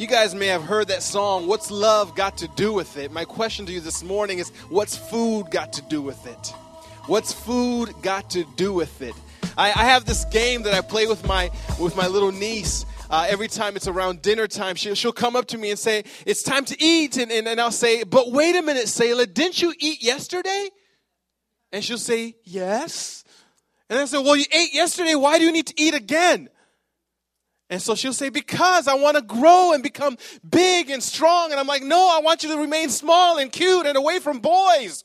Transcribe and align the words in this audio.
You 0.00 0.06
guys 0.06 0.34
may 0.34 0.46
have 0.46 0.62
heard 0.62 0.88
that 0.88 1.02
song, 1.02 1.46
What's 1.46 1.70
Love 1.70 2.14
Got 2.14 2.38
to 2.38 2.48
Do 2.48 2.72
with 2.72 2.96
It? 2.96 3.12
My 3.12 3.26
question 3.26 3.66
to 3.66 3.72
you 3.72 3.80
this 3.80 4.02
morning 4.02 4.38
is, 4.38 4.48
What's 4.70 4.96
food 4.96 5.50
got 5.50 5.74
to 5.74 5.82
do 5.82 6.00
with 6.00 6.26
it? 6.26 6.54
What's 7.04 7.34
food 7.34 7.92
got 8.00 8.30
to 8.30 8.46
do 8.56 8.72
with 8.72 9.02
it? 9.02 9.14
I, 9.58 9.66
I 9.68 9.84
have 9.84 10.06
this 10.06 10.24
game 10.24 10.62
that 10.62 10.72
I 10.72 10.80
play 10.80 11.06
with 11.06 11.26
my, 11.26 11.50
with 11.78 11.96
my 11.96 12.06
little 12.06 12.32
niece. 12.32 12.86
Uh, 13.10 13.26
every 13.28 13.46
time 13.46 13.76
it's 13.76 13.88
around 13.88 14.22
dinner 14.22 14.46
time, 14.46 14.74
she'll, 14.74 14.94
she'll 14.94 15.12
come 15.12 15.36
up 15.36 15.44
to 15.48 15.58
me 15.58 15.68
and 15.68 15.78
say, 15.78 16.04
It's 16.24 16.42
time 16.42 16.64
to 16.64 16.82
eat. 16.82 17.18
And, 17.18 17.30
and, 17.30 17.46
and 17.46 17.60
I'll 17.60 17.70
say, 17.70 18.02
But 18.02 18.32
wait 18.32 18.56
a 18.56 18.62
minute, 18.62 18.88
Selah, 18.88 19.26
didn't 19.26 19.60
you 19.60 19.74
eat 19.78 20.02
yesterday? 20.02 20.70
And 21.72 21.84
she'll 21.84 21.98
say, 21.98 22.36
Yes. 22.44 23.22
And 23.90 23.98
I 23.98 24.06
say, 24.06 24.16
Well, 24.16 24.36
you 24.36 24.46
ate 24.50 24.72
yesterday. 24.72 25.14
Why 25.14 25.38
do 25.38 25.44
you 25.44 25.52
need 25.52 25.66
to 25.66 25.74
eat 25.76 25.92
again? 25.92 26.48
And 27.70 27.80
so 27.80 27.94
she'll 27.94 28.12
say, 28.12 28.28
Because 28.28 28.88
I 28.88 28.94
want 28.94 29.16
to 29.16 29.22
grow 29.22 29.72
and 29.72 29.82
become 29.82 30.18
big 30.48 30.90
and 30.90 31.00
strong. 31.00 31.52
And 31.52 31.60
I'm 31.60 31.68
like, 31.68 31.84
No, 31.84 32.10
I 32.12 32.20
want 32.20 32.42
you 32.42 32.50
to 32.50 32.58
remain 32.58 32.90
small 32.90 33.38
and 33.38 33.50
cute 33.50 33.86
and 33.86 33.96
away 33.96 34.18
from 34.18 34.40
boys. 34.40 35.04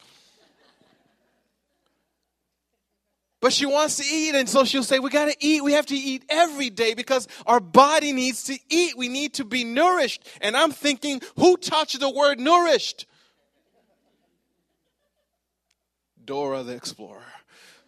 But 3.40 3.54
she 3.54 3.68
wants 3.68 3.98
to 3.98 4.04
eat, 4.04 4.34
and 4.34 4.50
so 4.50 4.66
she'll 4.66 4.82
say, 4.82 4.98
We 4.98 5.12
got 5.12 5.26
to 5.26 5.36
eat. 5.40 5.64
We 5.64 5.74
have 5.74 5.86
to 5.86 5.96
eat 5.96 6.26
every 6.28 6.72
day 6.72 6.96
because 6.96 7.28
our 7.46 7.60
body 7.60 8.12
needs 8.12 8.46
to 8.46 8.58
eat. 8.70 8.98
We 8.98 9.08
need 9.08 9.36
to 9.36 9.46
be 9.46 9.64
nourished. 9.64 10.28
And 10.42 10.58
I'm 10.58 10.72
thinking, 10.72 11.22
Who 11.36 11.58
taught 11.58 11.94
you 11.94 12.00
the 12.00 12.10
word 12.10 12.40
nourished? 12.40 13.06
Dora 16.26 16.64
the 16.64 16.74
Explorer. 16.74 17.22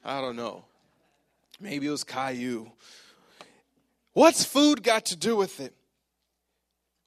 I 0.06 0.22
don't 0.22 0.36
know. 0.36 0.66
Maybe 1.60 1.88
it 1.88 1.90
was 1.90 2.04
Caillou. 2.04 2.70
What's 4.18 4.44
food 4.44 4.82
got 4.82 5.06
to 5.06 5.16
do 5.16 5.36
with 5.36 5.60
it? 5.60 5.76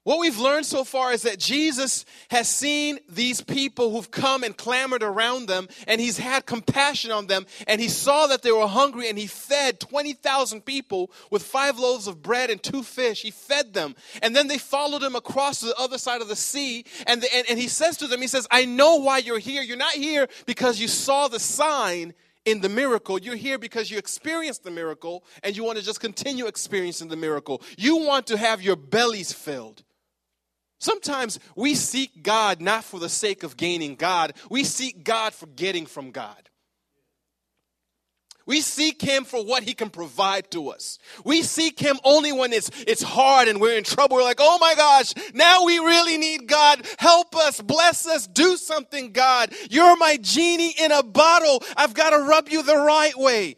What 0.05 0.21
we've 0.21 0.37
learned 0.37 0.65
so 0.65 0.85
far 0.85 1.11
is 1.11 1.23
that 1.23 1.39
Jesus 1.39 2.05
has 2.29 2.47
seen 2.47 2.99
these 3.09 3.41
people 3.41 3.91
who've 3.91 4.09
come 4.09 4.45
and 4.45 4.55
clamored 4.55 5.03
around 5.03 5.47
them, 5.47 5.67
and 5.87 5.99
he's 5.99 6.17
had 6.17 6.45
compassion 6.45 7.11
on 7.11 7.27
them, 7.27 7.47
and 7.67 7.81
he 7.81 7.89
saw 7.89 8.27
that 8.27 8.43
they 8.43 8.51
were 8.53 8.65
hungry, 8.65 9.09
and 9.09 9.17
he 9.19 9.27
fed 9.27 9.81
20,000 9.81 10.61
people 10.61 11.11
with 11.29 11.43
five 11.43 11.77
loaves 11.77 12.07
of 12.07 12.21
bread 12.21 12.49
and 12.49 12.63
two 12.63 12.81
fish. 12.81 13.23
He 13.23 13.31
fed 13.31 13.73
them. 13.73 13.93
And 14.21 14.33
then 14.33 14.47
they 14.47 14.57
followed 14.57 15.03
him 15.03 15.17
across 15.17 15.59
to 15.59 15.65
the 15.65 15.77
other 15.77 15.97
side 15.97 16.21
of 16.21 16.29
the 16.29 16.37
sea, 16.37 16.85
and, 17.07 17.21
the, 17.21 17.35
and, 17.35 17.45
and 17.49 17.59
he 17.59 17.67
says 17.67 17.97
to 17.97 18.07
them, 18.07 18.21
He 18.21 18.27
says, 18.27 18.47
I 18.49 18.63
know 18.63 18.95
why 18.95 19.17
you're 19.17 19.37
here. 19.37 19.63
You're 19.63 19.75
not 19.75 19.95
here 19.95 20.29
because 20.45 20.79
you 20.79 20.87
saw 20.87 21.27
the 21.27 21.41
sign 21.41 22.13
in 22.45 22.61
the 22.61 22.69
miracle. 22.69 23.19
You're 23.19 23.35
here 23.35 23.57
because 23.57 23.91
you 23.91 23.97
experienced 23.97 24.63
the 24.63 24.71
miracle 24.71 25.23
and 25.43 25.55
you 25.55 25.63
want 25.63 25.77
to 25.77 25.83
just 25.83 25.99
continue 25.99 26.47
experiencing 26.47 27.07
the 27.07 27.15
miracle. 27.15 27.61
You 27.77 27.97
want 27.97 28.27
to 28.27 28.37
have 28.37 28.61
your 28.61 28.75
bellies 28.75 29.31
filled. 29.31 29.83
Sometimes 30.79 31.39
we 31.55 31.75
seek 31.75 32.23
God 32.23 32.59
not 32.59 32.83
for 32.83 32.99
the 32.99 33.09
sake 33.09 33.43
of 33.43 33.55
gaining 33.55 33.95
God, 33.95 34.33
we 34.49 34.63
seek 34.63 35.03
God 35.03 35.33
for 35.33 35.45
getting 35.45 35.85
from 35.85 36.11
God. 36.11 36.49
We 38.45 38.61
seek 38.61 39.01
him 39.01 39.23
for 39.23 39.43
what 39.43 39.63
he 39.63 39.73
can 39.73 39.89
provide 39.89 40.49
to 40.51 40.69
us. 40.69 40.97
We 41.23 41.43
seek 41.43 41.79
him 41.79 41.99
only 42.03 42.31
when 42.31 42.53
it's 42.53 42.69
it's 42.87 43.03
hard 43.03 43.47
and 43.47 43.61
we're 43.61 43.77
in 43.77 43.83
trouble. 43.83 44.17
We're 44.17 44.23
like, 44.23 44.39
"Oh 44.39 44.57
my 44.59 44.75
gosh, 44.75 45.13
now 45.33 45.65
we 45.65 45.77
really 45.79 46.17
need 46.17 46.47
God. 46.47 46.85
Help 46.97 47.35
us, 47.35 47.61
bless 47.61 48.07
us, 48.07 48.27
do 48.27 48.57
something, 48.57 49.11
God. 49.11 49.53
You're 49.69 49.95
my 49.97 50.17
genie 50.17 50.73
in 50.79 50.91
a 50.91 51.03
bottle. 51.03 51.63
I've 51.77 51.93
got 51.93 52.11
to 52.11 52.19
rub 52.19 52.49
you 52.49 52.63
the 52.63 52.77
right 52.77 53.17
way." 53.17 53.57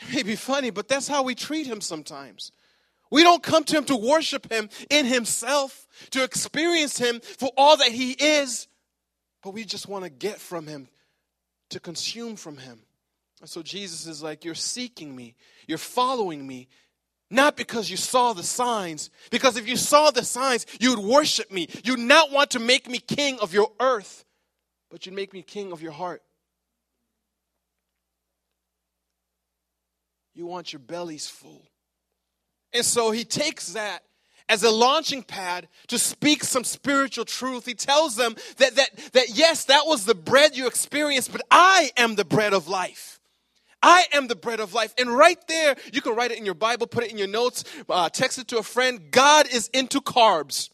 It 0.00 0.14
may 0.14 0.22
be 0.22 0.36
funny, 0.36 0.70
but 0.70 0.88
that's 0.88 1.08
how 1.08 1.22
we 1.22 1.34
treat 1.34 1.66
him 1.66 1.80
sometimes. 1.80 2.52
We 3.10 3.22
don't 3.22 3.44
come 3.44 3.62
to 3.64 3.76
Him 3.78 3.84
to 3.84 3.96
worship 3.96 4.50
Him 4.50 4.68
in 4.90 5.06
Himself, 5.06 5.86
to 6.10 6.24
experience 6.24 6.98
Him 6.98 7.20
for 7.20 7.50
all 7.56 7.76
that 7.76 7.92
He 7.92 8.10
is, 8.10 8.66
but 9.40 9.54
we 9.54 9.64
just 9.64 9.88
want 9.88 10.02
to 10.02 10.10
get 10.10 10.40
from 10.40 10.66
Him, 10.66 10.88
to 11.74 11.80
consume 11.80 12.36
from 12.36 12.56
Him. 12.56 12.78
And 13.40 13.50
so 13.50 13.62
Jesus 13.62 14.06
is 14.06 14.22
like, 14.22 14.44
You're 14.44 14.54
seeking 14.54 15.14
me, 15.14 15.34
you're 15.66 15.76
following 15.76 16.46
me, 16.46 16.68
not 17.30 17.56
because 17.56 17.90
you 17.90 17.96
saw 17.96 18.32
the 18.32 18.44
signs, 18.44 19.10
because 19.30 19.56
if 19.56 19.68
you 19.68 19.76
saw 19.76 20.10
the 20.10 20.24
signs, 20.24 20.66
you'd 20.80 21.00
worship 21.00 21.50
me. 21.50 21.68
You'd 21.82 21.98
not 21.98 22.30
want 22.30 22.50
to 22.50 22.60
make 22.60 22.88
me 22.88 22.98
king 22.98 23.38
of 23.40 23.52
your 23.52 23.72
earth, 23.80 24.24
but 24.90 25.04
you'd 25.04 25.16
make 25.16 25.32
me 25.32 25.42
king 25.42 25.72
of 25.72 25.82
your 25.82 25.92
heart. 25.92 26.22
You 30.32 30.46
want 30.46 30.72
your 30.72 30.80
bellies 30.80 31.26
full. 31.26 31.68
And 32.72 32.84
so 32.84 33.10
he 33.10 33.24
takes 33.24 33.72
that 33.72 34.04
as 34.48 34.62
a 34.62 34.70
launching 34.70 35.22
pad 35.22 35.68
to 35.88 35.98
speak 35.98 36.44
some 36.44 36.64
spiritual 36.64 37.24
truth. 37.24 37.66
He 37.66 37.74
tells 37.74 38.16
them 38.16 38.36
that, 38.58 38.76
that, 38.76 38.90
that 39.12 39.30
yes, 39.30 39.64
that 39.66 39.86
was 39.86 40.04
the 40.04 40.14
bread 40.14 40.56
you 40.56 40.66
experienced, 40.66 41.32
but 41.32 41.42
I 41.50 41.90
am 41.96 42.14
the 42.14 42.24
bread 42.24 42.52
of 42.52 42.68
life. 42.68 43.20
I 43.82 44.04
am 44.12 44.28
the 44.28 44.36
bread 44.36 44.60
of 44.60 44.72
life. 44.72 44.94
And 44.98 45.10
right 45.10 45.38
there, 45.46 45.76
you 45.92 46.00
can 46.00 46.14
write 46.14 46.30
it 46.30 46.38
in 46.38 46.46
your 46.46 46.54
Bible, 46.54 46.86
put 46.86 47.04
it 47.04 47.10
in 47.10 47.18
your 47.18 47.28
notes, 47.28 47.64
uh, 47.88 48.08
text 48.08 48.38
it 48.38 48.48
to 48.48 48.58
a 48.58 48.62
friend. 48.62 49.10
God 49.10 49.46
is 49.52 49.68
into 49.68 50.00
carbs. 50.00 50.70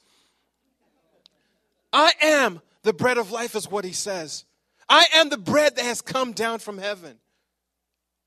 I 1.93 2.13
am 2.21 2.61
the 2.83 2.93
bread 2.93 3.19
of 3.19 3.33
life, 3.33 3.57
is 3.57 3.69
what 3.69 3.85
he 3.85 3.93
says. 3.93 4.45
I 4.89 5.07
am 5.15 5.29
the 5.29 5.39
bread 5.39 5.77
that 5.77 5.85
has 5.85 6.01
come 6.01 6.33
down 6.33 6.61
from 6.61 6.79
heaven. 6.79 7.19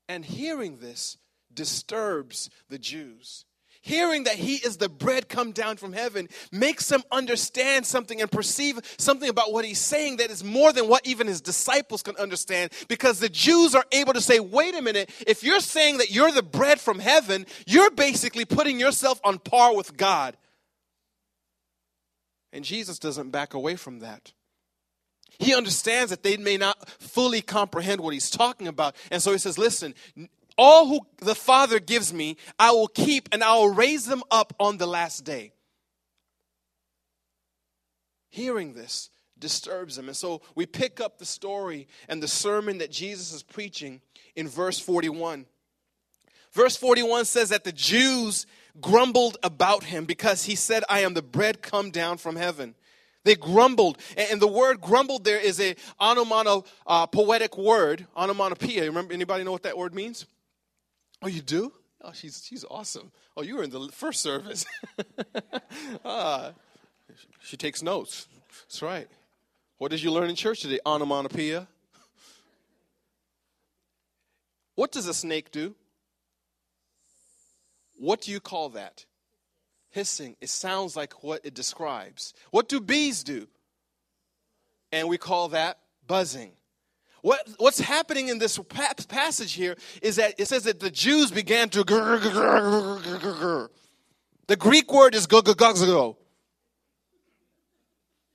And 0.06 0.22
hearing 0.22 0.78
this 0.78 1.16
disturbs 1.52 2.50
the 2.68 2.78
Jews 2.78 3.46
hearing 3.84 4.24
that 4.24 4.36
he 4.36 4.54
is 4.54 4.78
the 4.78 4.88
bread 4.88 5.28
come 5.28 5.52
down 5.52 5.76
from 5.76 5.92
heaven 5.92 6.28
makes 6.50 6.88
them 6.88 7.02
understand 7.12 7.84
something 7.84 8.20
and 8.20 8.30
perceive 8.30 8.80
something 8.96 9.28
about 9.28 9.52
what 9.52 9.64
he's 9.64 9.78
saying 9.78 10.16
that 10.16 10.30
is 10.30 10.42
more 10.42 10.72
than 10.72 10.88
what 10.88 11.06
even 11.06 11.26
his 11.26 11.42
disciples 11.42 12.02
can 12.02 12.16
understand 12.16 12.72
because 12.88 13.20
the 13.20 13.28
Jews 13.28 13.74
are 13.74 13.84
able 13.92 14.14
to 14.14 14.22
say, 14.22 14.40
wait 14.40 14.74
a 14.74 14.80
minute, 14.80 15.10
if 15.26 15.44
you're 15.44 15.60
saying 15.60 15.98
that 15.98 16.10
you're 16.10 16.32
the 16.32 16.42
bread 16.42 16.80
from 16.80 16.98
heaven, 16.98 17.44
you're 17.66 17.90
basically 17.90 18.46
putting 18.46 18.80
yourself 18.80 19.20
on 19.22 19.38
par 19.38 19.76
with 19.76 19.96
God. 19.96 20.36
And 22.54 22.64
Jesus 22.64 22.98
doesn't 22.98 23.30
back 23.30 23.52
away 23.52 23.76
from 23.76 23.98
that. 23.98 24.32
He 25.38 25.54
understands 25.54 26.10
that 26.10 26.22
they 26.22 26.38
may 26.38 26.56
not 26.56 26.88
fully 26.88 27.42
comprehend 27.42 28.00
what 28.00 28.14
he's 28.14 28.30
talking 28.30 28.66
about. 28.66 28.96
And 29.10 29.20
so 29.20 29.32
he 29.32 29.38
says, 29.38 29.58
listen, 29.58 29.94
all 30.56 30.86
who 30.86 31.00
the 31.18 31.34
Father 31.34 31.78
gives 31.78 32.12
me, 32.12 32.36
I 32.58 32.70
will 32.70 32.88
keep 32.88 33.28
and 33.32 33.42
I 33.42 33.54
will 33.54 33.74
raise 33.74 34.06
them 34.06 34.22
up 34.30 34.54
on 34.58 34.76
the 34.78 34.86
last 34.86 35.24
day. 35.24 35.52
Hearing 38.30 38.74
this 38.74 39.10
disturbs 39.38 39.98
him. 39.98 40.08
And 40.08 40.16
so 40.16 40.42
we 40.54 40.66
pick 40.66 41.00
up 41.00 41.18
the 41.18 41.24
story 41.24 41.88
and 42.08 42.22
the 42.22 42.28
sermon 42.28 42.78
that 42.78 42.90
Jesus 42.90 43.32
is 43.32 43.42
preaching 43.42 44.00
in 44.36 44.48
verse 44.48 44.78
41. 44.78 45.46
Verse 46.52 46.76
41 46.76 47.24
says 47.24 47.48
that 47.48 47.64
the 47.64 47.72
Jews 47.72 48.46
grumbled 48.80 49.36
about 49.42 49.84
him 49.84 50.04
because 50.04 50.44
he 50.44 50.54
said, 50.54 50.84
I 50.88 51.00
am 51.00 51.14
the 51.14 51.22
bread 51.22 51.62
come 51.62 51.90
down 51.90 52.18
from 52.18 52.36
heaven. 52.36 52.74
They 53.24 53.34
grumbled. 53.34 53.98
And 54.16 54.40
the 54.40 54.46
word 54.46 54.80
grumbled 54.80 55.24
there 55.24 55.38
is 55.38 55.60
a 55.60 55.74
onomatopoetic 56.00 56.70
uh, 56.86 57.06
poetic 57.06 57.58
word, 57.58 58.06
onomatopoeia. 58.16 58.84
Remember, 58.84 59.12
anybody 59.12 59.44
know 59.44 59.52
what 59.52 59.64
that 59.64 59.78
word 59.78 59.94
means? 59.94 60.26
Oh, 61.24 61.28
you 61.28 61.40
do? 61.40 61.72
Oh, 62.02 62.12
she's, 62.12 62.44
she's 62.44 62.66
awesome. 62.70 63.10
Oh, 63.34 63.42
you 63.42 63.56
were 63.56 63.62
in 63.62 63.70
the 63.70 63.88
first 63.90 64.20
service. 64.20 64.66
ah, 66.04 66.52
she 67.40 67.56
takes 67.56 67.82
notes. 67.82 68.28
That's 68.66 68.82
right. 68.82 69.08
What 69.78 69.90
did 69.90 70.02
you 70.02 70.10
learn 70.10 70.28
in 70.28 70.36
church 70.36 70.60
today? 70.60 70.80
Onomatopoeia. 70.84 71.66
What 74.74 74.92
does 74.92 75.08
a 75.08 75.14
snake 75.14 75.50
do? 75.50 75.74
What 77.96 78.20
do 78.20 78.30
you 78.30 78.38
call 78.38 78.68
that? 78.70 79.06
Hissing. 79.92 80.36
It 80.42 80.50
sounds 80.50 80.94
like 80.94 81.24
what 81.24 81.40
it 81.42 81.54
describes. 81.54 82.34
What 82.50 82.68
do 82.68 82.80
bees 82.80 83.24
do? 83.24 83.48
And 84.92 85.08
we 85.08 85.16
call 85.16 85.48
that 85.48 85.78
buzzing. 86.06 86.52
What, 87.24 87.48
what's 87.56 87.80
happening 87.80 88.28
in 88.28 88.38
this 88.38 88.60
passage 89.08 89.54
here 89.54 89.76
is 90.02 90.16
that 90.16 90.34
it 90.36 90.46
says 90.46 90.64
that 90.64 90.78
the 90.78 90.90
Jews 90.90 91.30
began 91.30 91.70
to. 91.70 91.82
The 94.46 94.56
Greek 94.58 94.92
word 94.92 95.14
is 95.14 95.26
go, 95.26 96.18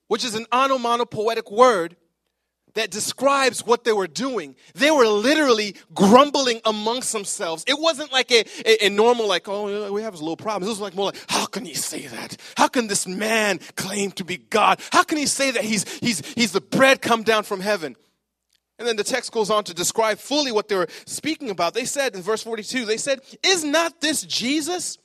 which 0.07 0.25
is 0.25 0.33
an 0.33 0.47
onomatopoetic 0.51 1.51
word 1.51 1.97
that 2.73 2.89
describes 2.89 3.63
what 3.63 3.83
they 3.83 3.93
were 3.93 4.07
doing. 4.07 4.55
They 4.73 4.89
were 4.89 5.05
literally 5.05 5.75
grumbling 5.93 6.59
amongst 6.65 7.13
themselves. 7.13 7.63
It 7.67 7.79
wasn't 7.79 8.11
like 8.11 8.31
a, 8.31 8.43
a, 8.65 8.87
a, 8.87 8.89
normal, 8.89 9.27
like, 9.27 9.47
oh, 9.47 9.91
we 9.91 10.01
have 10.01 10.15
a 10.15 10.17
little 10.17 10.35
problem. 10.35 10.63
It 10.63 10.69
was 10.69 10.79
like 10.79 10.95
more 10.95 11.05
like, 11.05 11.23
how 11.27 11.45
can 11.45 11.63
he 11.63 11.75
say 11.75 12.07
that? 12.07 12.37
How 12.57 12.67
can 12.67 12.87
this 12.87 13.05
man 13.05 13.59
claim 13.75 14.09
to 14.13 14.25
be 14.25 14.37
God? 14.37 14.79
How 14.91 15.03
can 15.03 15.19
he 15.19 15.27
say 15.27 15.51
that 15.51 15.63
he's, 15.63 15.87
he's, 15.99 16.25
he's 16.33 16.53
the 16.53 16.61
bread 16.61 17.03
come 17.03 17.21
down 17.21 17.43
from 17.43 17.59
heaven? 17.59 17.95
And 18.79 18.87
then 18.87 18.95
the 18.95 19.03
text 19.03 19.31
goes 19.31 19.49
on 19.49 19.65
to 19.65 19.73
describe 19.73 20.17
fully 20.17 20.51
what 20.51 20.69
they 20.69 20.75
were 20.75 20.87
speaking 21.05 21.49
about. 21.49 21.73
They 21.73 21.85
said 21.85 22.15
in 22.15 22.21
verse 22.21 22.41
42, 22.41 22.85
they 22.85 22.97
said, 22.97 23.19
Is 23.43 23.63
not 23.63 24.01
this 24.01 24.23
Jesus 24.23 24.97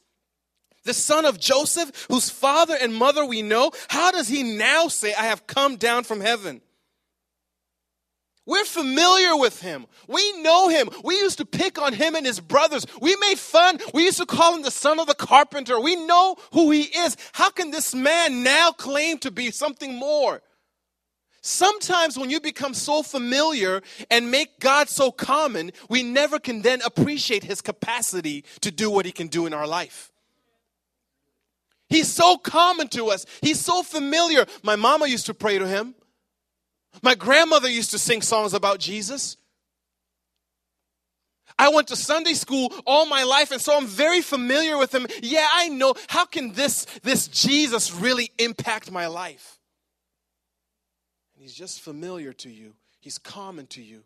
the 0.85 0.95
son 0.95 1.25
of 1.25 1.41
Joseph, 1.41 2.07
whose 2.11 2.31
father 2.31 2.77
and 2.81 2.95
mother 2.95 3.25
we 3.25 3.43
know, 3.43 3.73
how 3.89 4.11
does 4.11 4.29
he 4.29 4.43
now 4.43 4.89
say, 4.89 5.15
I 5.15 5.25
have 5.25 5.47
come 5.47 5.77
down 5.77 6.05
from 6.05 6.21
heaven? 6.21 6.61
We're 8.47 8.67
familiar 8.67 9.35
with 9.37 9.63
him. 9.63 9.87
We 10.07 10.43
know 10.43 10.69
him. 10.69 10.91
We 11.03 11.15
used 11.17 11.39
to 11.39 11.47
pick 11.47 11.81
on 11.81 11.95
him 11.95 12.15
and 12.15 12.27
his 12.27 12.41
brothers. 12.41 12.87
We 13.01 13.17
made 13.17 13.39
fun. 13.39 13.79
We 13.95 14.05
used 14.05 14.19
to 14.19 14.27
call 14.27 14.55
him 14.55 14.63
the 14.63 14.71
son 14.71 15.01
of 15.01 15.07
the 15.07 15.15
carpenter. 15.15 15.81
We 15.81 15.97
know 15.97 16.37
who 16.53 16.71
he 16.71 16.83
is. 16.83 17.17
How 17.33 17.49
can 17.49 17.71
this 17.71 17.95
man 17.95 18.43
now 18.43 18.73
claim 18.73 19.17
to 19.19 19.31
be 19.31 19.51
something 19.51 19.95
more? 19.95 20.43
Sometimes 21.47 22.19
when 22.19 22.31
you 22.31 22.41
become 22.41 22.73
so 22.73 23.03
familiar 23.03 23.83
and 24.11 24.31
make 24.31 24.61
God 24.61 24.89
so 24.89 25.13
common, 25.13 25.73
we 25.91 26.03
never 26.03 26.39
can 26.39 26.63
then 26.63 26.81
appreciate 26.81 27.45
his 27.45 27.61
capacity 27.61 28.47
to 28.63 28.71
do 28.71 28.91
what 28.91 29.05
he 29.05 29.13
can 29.13 29.27
do 29.27 29.45
in 29.45 29.53
our 29.53 29.67
life. 29.67 30.11
He's 31.91 32.11
so 32.11 32.39
common 32.39 32.89
to 32.89 33.09
us. 33.09 33.27
He's 33.43 33.61
so 33.61 33.83
familiar. 33.83 34.47
My 34.63 34.77
mama 34.77 35.07
used 35.07 35.27
to 35.27 35.35
pray 35.35 35.59
to 35.59 35.69
him. 35.69 35.95
My 37.03 37.15
grandmother 37.15 37.69
used 37.69 37.91
to 37.91 37.99
sing 37.99 38.23
songs 38.23 38.55
about 38.55 38.79
Jesus. 38.79 39.37
I 41.59 41.69
went 41.69 41.89
to 41.89 41.97
Sunday 41.97 42.33
school 42.33 42.73
all 42.87 43.05
my 43.05 43.23
life, 43.23 43.51
and 43.51 43.61
so 43.61 43.77
I'm 43.77 43.87
very 43.87 44.23
familiar 44.23 44.79
with 44.79 44.95
him. 44.95 45.07
Yeah, 45.23 45.47
I 45.53 45.69
know. 45.69 45.95
How 46.09 46.25
can 46.25 46.55
this, 46.55 46.87
this 47.03 47.29
Jesus 47.29 47.93
really 47.93 48.31
impact 48.39 48.91
my 48.91 49.09
life? 49.09 49.54
He's 51.45 51.53
just 51.53 51.83
familiar 51.83 52.33
to 52.33 52.49
you, 52.49 52.73
he's 53.01 53.19
common 53.19 53.67
to 53.67 53.83
you. 53.83 54.03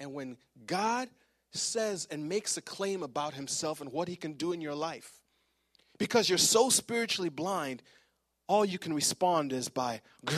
And 0.00 0.12
when 0.12 0.36
God 0.66 1.08
says 1.52 2.08
and 2.10 2.28
makes 2.28 2.56
a 2.56 2.62
claim 2.62 3.04
about 3.04 3.32
himself 3.32 3.80
and 3.80 3.92
what 3.92 4.08
he 4.08 4.16
can 4.16 4.32
do 4.32 4.50
in 4.50 4.60
your 4.60 4.74
life, 4.74 5.20
because 5.98 6.28
you're 6.28 6.36
so 6.36 6.70
spiritually 6.70 7.28
blind, 7.28 7.80
all 8.48 8.64
you 8.64 8.80
can 8.80 8.92
respond 8.92 9.52
is 9.52 9.68
by, 9.68 10.00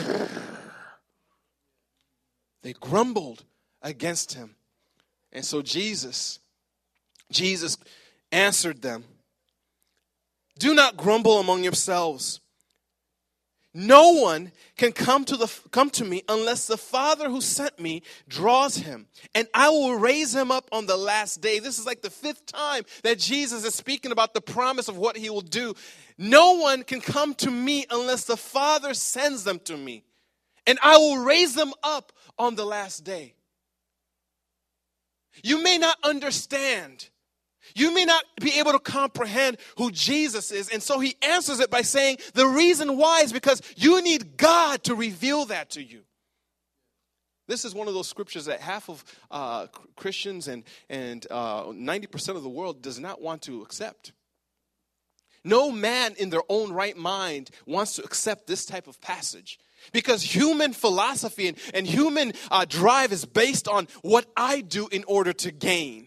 they 2.61 2.73
grumbled 2.73 3.43
against 3.81 4.35
him. 4.35 4.57
And 5.33 5.43
so 5.43 5.63
Jesus, 5.63 6.37
Jesus 7.31 7.79
answered 8.31 8.83
them, 8.83 9.05
Do 10.59 10.75
not 10.75 10.97
grumble 10.97 11.39
among 11.39 11.63
yourselves. 11.63 12.41
No 13.79 14.13
one 14.13 14.51
can 14.75 14.91
come 14.91 15.23
to, 15.25 15.37
the, 15.37 15.53
come 15.69 15.91
to 15.91 16.03
me 16.03 16.23
unless 16.27 16.65
the 16.65 16.77
Father 16.77 17.29
who 17.29 17.41
sent 17.41 17.79
me 17.79 18.01
draws 18.27 18.75
him, 18.75 19.05
and 19.35 19.47
I 19.53 19.69
will 19.69 19.99
raise 19.99 20.33
him 20.33 20.49
up 20.49 20.67
on 20.71 20.87
the 20.87 20.97
last 20.97 21.41
day. 21.41 21.59
This 21.59 21.77
is 21.77 21.85
like 21.85 22.01
the 22.01 22.09
fifth 22.09 22.47
time 22.47 22.85
that 23.03 23.19
Jesus 23.19 23.63
is 23.63 23.75
speaking 23.75 24.11
about 24.11 24.33
the 24.33 24.41
promise 24.41 24.87
of 24.87 24.97
what 24.97 25.15
he 25.15 25.29
will 25.29 25.41
do. 25.41 25.75
No 26.17 26.53
one 26.53 26.81
can 26.81 26.99
come 27.01 27.35
to 27.35 27.51
me 27.51 27.85
unless 27.91 28.23
the 28.23 28.35
Father 28.35 28.95
sends 28.95 29.43
them 29.43 29.59
to 29.65 29.77
me, 29.77 30.03
and 30.65 30.79
I 30.81 30.97
will 30.97 31.19
raise 31.19 31.53
them 31.53 31.71
up 31.83 32.13
on 32.39 32.55
the 32.55 32.65
last 32.65 33.03
day. 33.03 33.35
You 35.43 35.61
may 35.61 35.77
not 35.77 35.97
understand 36.03 37.09
you 37.75 37.93
may 37.93 38.05
not 38.05 38.23
be 38.41 38.59
able 38.59 38.71
to 38.71 38.79
comprehend 38.79 39.57
who 39.77 39.91
Jesus 39.91 40.51
is. 40.51 40.69
And 40.69 40.81
so 40.81 40.99
he 40.99 41.15
answers 41.21 41.59
it 41.59 41.69
by 41.69 41.81
saying 41.81 42.17
the 42.33 42.47
reason 42.47 42.97
why 42.97 43.21
is 43.21 43.33
because 43.33 43.61
you 43.75 44.01
need 44.01 44.37
God 44.37 44.83
to 44.85 44.95
reveal 44.95 45.45
that 45.45 45.71
to 45.71 45.83
you. 45.83 46.01
This 47.47 47.63
is 47.63 47.73
one 47.73 47.87
of 47.87 47.93
those 47.93 48.07
scriptures 48.07 48.45
that 48.45 48.59
half 48.59 48.89
of 48.89 49.03
uh, 49.31 49.67
Christians 49.95 50.47
and, 50.47 50.63
and 50.89 51.25
uh, 51.31 51.63
90% 51.65 52.35
of 52.35 52.43
the 52.43 52.49
world 52.49 52.81
does 52.81 52.99
not 52.99 53.21
want 53.21 53.43
to 53.43 53.61
accept. 53.61 54.11
No 55.43 55.71
man 55.71 56.15
in 56.17 56.29
their 56.29 56.41
own 56.49 56.73
right 56.73 56.97
mind 56.97 57.49
wants 57.65 57.95
to 57.95 58.03
accept 58.03 58.47
this 58.47 58.65
type 58.65 58.87
of 58.87 58.99
passage 58.99 59.59
because 59.93 60.21
human 60.21 60.73
philosophy 60.73 61.47
and, 61.47 61.57
and 61.73 61.87
human 61.87 62.33
uh, 62.51 62.65
drive 62.65 63.13
is 63.13 63.23
based 63.23 63.69
on 63.69 63.87
what 64.01 64.25
I 64.35 64.59
do 64.59 64.89
in 64.91 65.05
order 65.07 65.31
to 65.33 65.51
gain 65.51 66.06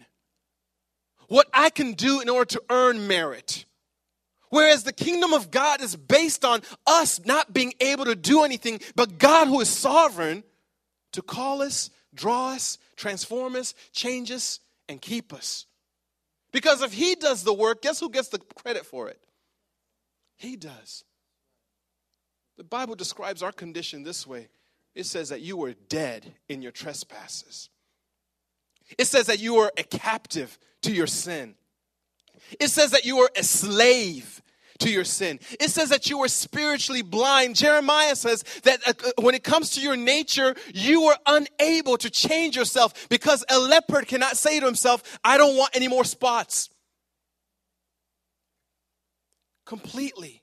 what 1.31 1.47
I 1.53 1.69
can 1.69 1.93
do 1.93 2.19
in 2.19 2.27
order 2.27 2.43
to 2.43 2.63
earn 2.69 3.07
merit. 3.07 3.63
Whereas 4.49 4.83
the 4.83 4.91
kingdom 4.91 5.31
of 5.31 5.49
God 5.49 5.81
is 5.81 5.95
based 5.95 6.43
on 6.43 6.59
us 6.85 7.25
not 7.25 7.53
being 7.53 7.73
able 7.79 8.03
to 8.03 8.15
do 8.15 8.43
anything, 8.43 8.81
but 8.97 9.17
God 9.17 9.47
who 9.47 9.61
is 9.61 9.69
sovereign 9.69 10.43
to 11.13 11.21
call 11.21 11.61
us, 11.61 11.89
draw 12.13 12.49
us, 12.49 12.77
transform 12.97 13.55
us, 13.55 13.73
change 13.93 14.29
us, 14.29 14.59
and 14.89 15.01
keep 15.01 15.33
us. 15.33 15.67
Because 16.51 16.81
if 16.81 16.91
He 16.91 17.15
does 17.15 17.45
the 17.45 17.53
work, 17.53 17.81
guess 17.81 18.01
who 18.01 18.09
gets 18.09 18.27
the 18.27 18.39
credit 18.39 18.85
for 18.85 19.07
it? 19.07 19.21
He 20.35 20.57
does. 20.57 21.05
The 22.57 22.65
Bible 22.65 22.95
describes 22.95 23.41
our 23.41 23.53
condition 23.53 24.03
this 24.03 24.27
way 24.27 24.49
it 24.95 25.05
says 25.05 25.29
that 25.29 25.39
you 25.39 25.55
were 25.55 25.75
dead 25.87 26.33
in 26.49 26.61
your 26.61 26.73
trespasses. 26.73 27.69
It 28.97 29.05
says 29.05 29.27
that 29.27 29.39
you 29.39 29.57
are 29.57 29.71
a 29.77 29.83
captive 29.83 30.57
to 30.83 30.91
your 30.91 31.07
sin. 31.07 31.55
It 32.59 32.69
says 32.69 32.91
that 32.91 33.05
you 33.05 33.19
are 33.19 33.29
a 33.35 33.43
slave 33.43 34.41
to 34.79 34.89
your 34.89 35.03
sin. 35.03 35.39
It 35.59 35.69
says 35.69 35.89
that 35.89 36.09
you 36.09 36.19
are 36.23 36.27
spiritually 36.27 37.01
blind. 37.01 37.55
Jeremiah 37.55 38.15
says 38.15 38.43
that 38.63 38.81
uh, 38.85 38.93
uh, 39.05 39.21
when 39.21 39.35
it 39.35 39.43
comes 39.43 39.71
to 39.71 39.81
your 39.81 39.95
nature, 39.95 40.55
you 40.73 41.03
are 41.03 41.17
unable 41.25 41.97
to 41.97 42.09
change 42.09 42.55
yourself 42.55 43.07
because 43.09 43.45
a 43.49 43.59
leopard 43.59 44.07
cannot 44.07 44.37
say 44.37 44.59
to 44.59 44.65
himself, 44.65 45.19
I 45.23 45.37
don't 45.37 45.55
want 45.55 45.75
any 45.75 45.87
more 45.87 46.03
spots. 46.03 46.69
Completely 49.65 50.40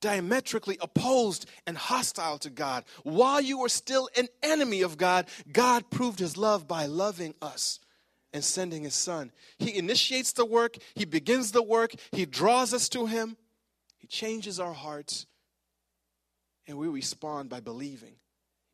diametrically 0.00 0.78
opposed 0.80 1.46
and 1.66 1.76
hostile 1.76 2.38
to 2.38 2.50
God. 2.50 2.84
While 3.02 3.40
you 3.40 3.58
were 3.58 3.68
still 3.68 4.08
an 4.16 4.28
enemy 4.42 4.82
of 4.82 4.96
God, 4.96 5.26
God 5.52 5.90
proved 5.90 6.18
his 6.18 6.36
love 6.36 6.66
by 6.66 6.86
loving 6.86 7.34
us 7.42 7.80
and 8.32 8.44
sending 8.44 8.84
his 8.84 8.94
son. 8.94 9.32
He 9.58 9.76
initiates 9.76 10.32
the 10.32 10.44
work, 10.44 10.76
he 10.94 11.04
begins 11.04 11.52
the 11.52 11.62
work, 11.62 11.92
he 12.12 12.26
draws 12.26 12.72
us 12.72 12.88
to 12.90 13.06
him, 13.06 13.36
he 13.98 14.06
changes 14.06 14.60
our 14.60 14.72
hearts, 14.72 15.26
and 16.66 16.78
we 16.78 16.88
respond 16.88 17.48
by 17.50 17.60
believing. 17.60 18.14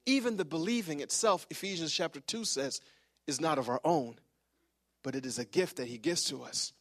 Even 0.05 0.37
the 0.37 0.45
believing 0.45 1.01
itself, 1.01 1.47
Ephesians 1.51 1.93
chapter 1.93 2.21
2 2.21 2.45
says, 2.45 2.81
is 3.27 3.41
not 3.41 3.59
of 3.59 3.69
our 3.69 3.81
own, 3.85 4.17
but 5.03 5.17
it 5.17 5.27
is 5.27 5.39
a 5.39 5.45
gift 5.45 5.77
that 5.77 5.89
he 5.89 5.99
gives 5.99 6.25
to 6.25 6.43
us. 6.43 6.73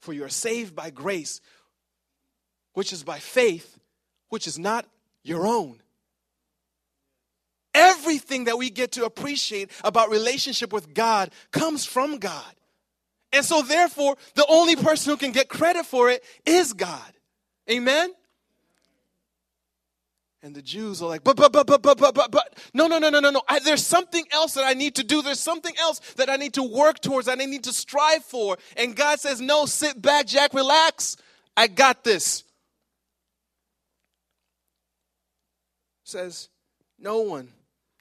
For 0.00 0.12
you 0.12 0.24
are 0.24 0.28
saved 0.28 0.76
by 0.76 0.90
grace, 0.90 1.40
which 2.74 2.92
is 2.92 3.02
by 3.02 3.18
faith, 3.18 3.79
which 4.30 4.46
is 4.46 4.58
not 4.58 4.86
your 5.22 5.46
own. 5.46 5.80
Everything 7.74 8.44
that 8.44 8.58
we 8.58 8.70
get 8.70 8.92
to 8.92 9.04
appreciate 9.04 9.70
about 9.84 10.10
relationship 10.10 10.72
with 10.72 10.92
God 10.94 11.30
comes 11.52 11.84
from 11.84 12.18
God. 12.18 12.54
And 13.32 13.44
so, 13.44 13.62
therefore, 13.62 14.16
the 14.34 14.46
only 14.48 14.74
person 14.74 15.12
who 15.12 15.16
can 15.16 15.30
get 15.30 15.48
credit 15.48 15.86
for 15.86 16.10
it 16.10 16.24
is 16.44 16.72
God. 16.72 17.12
Amen? 17.70 18.10
And 20.42 20.54
the 20.54 20.62
Jews 20.62 21.02
are 21.02 21.08
like, 21.08 21.22
but, 21.22 21.36
but, 21.36 21.52
but, 21.52 21.66
but, 21.66 21.82
but, 21.82 21.98
but, 21.98 22.14
but, 22.14 22.30
but. 22.30 22.58
No, 22.72 22.86
no, 22.86 22.98
no, 22.98 23.10
no, 23.10 23.20
no, 23.20 23.30
no. 23.30 23.42
I, 23.46 23.58
there's 23.58 23.86
something 23.86 24.24
else 24.32 24.54
that 24.54 24.64
I 24.64 24.72
need 24.72 24.94
to 24.94 25.04
do. 25.04 25.20
There's 25.20 25.38
something 25.38 25.74
else 25.78 26.00
that 26.16 26.30
I 26.30 26.36
need 26.36 26.54
to 26.54 26.62
work 26.62 27.00
towards, 27.00 27.28
I 27.28 27.34
need 27.34 27.64
to 27.64 27.72
strive 27.72 28.24
for. 28.24 28.56
And 28.76 28.96
God 28.96 29.20
says, 29.20 29.40
no, 29.40 29.66
sit 29.66 30.00
back, 30.00 30.26
Jack, 30.26 30.54
relax. 30.54 31.16
I 31.56 31.66
got 31.66 32.04
this. 32.04 32.44
Says, 36.10 36.48
no 36.98 37.20
one 37.20 37.50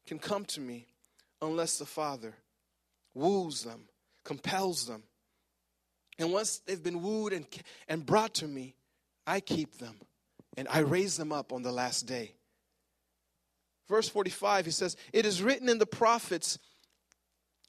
can 0.08 0.18
come 0.18 0.44
to 0.46 0.60
me 0.60 0.88
unless 1.44 1.78
the 1.78 1.86
Father 1.86 2.34
woos 3.14 3.64
them, 3.64 3.82
compels 4.24 4.88
them. 4.88 5.04
And 6.18 6.34
once 6.34 6.58
they've 6.66 6.82
been 6.82 7.04
wooed 7.04 7.34
and, 7.34 7.46
and 7.88 8.04
brought 8.04 8.34
to 8.36 8.48
me, 8.48 8.74
I 9.28 9.42
keep 9.42 9.78
them 9.78 9.96
and 10.58 10.68
I 10.72 10.80
raise 10.80 11.18
them 11.18 11.32
up 11.32 11.54
on 11.54 11.62
the 11.62 11.72
last 11.72 12.08
day. 12.08 12.34
Verse 13.88 14.10
45, 14.10 14.66
he 14.66 14.72
says, 14.72 14.98
It 15.14 15.28
is 15.28 15.44
written 15.44 15.70
in 15.70 15.78
the 15.78 15.86
prophets, 15.86 16.58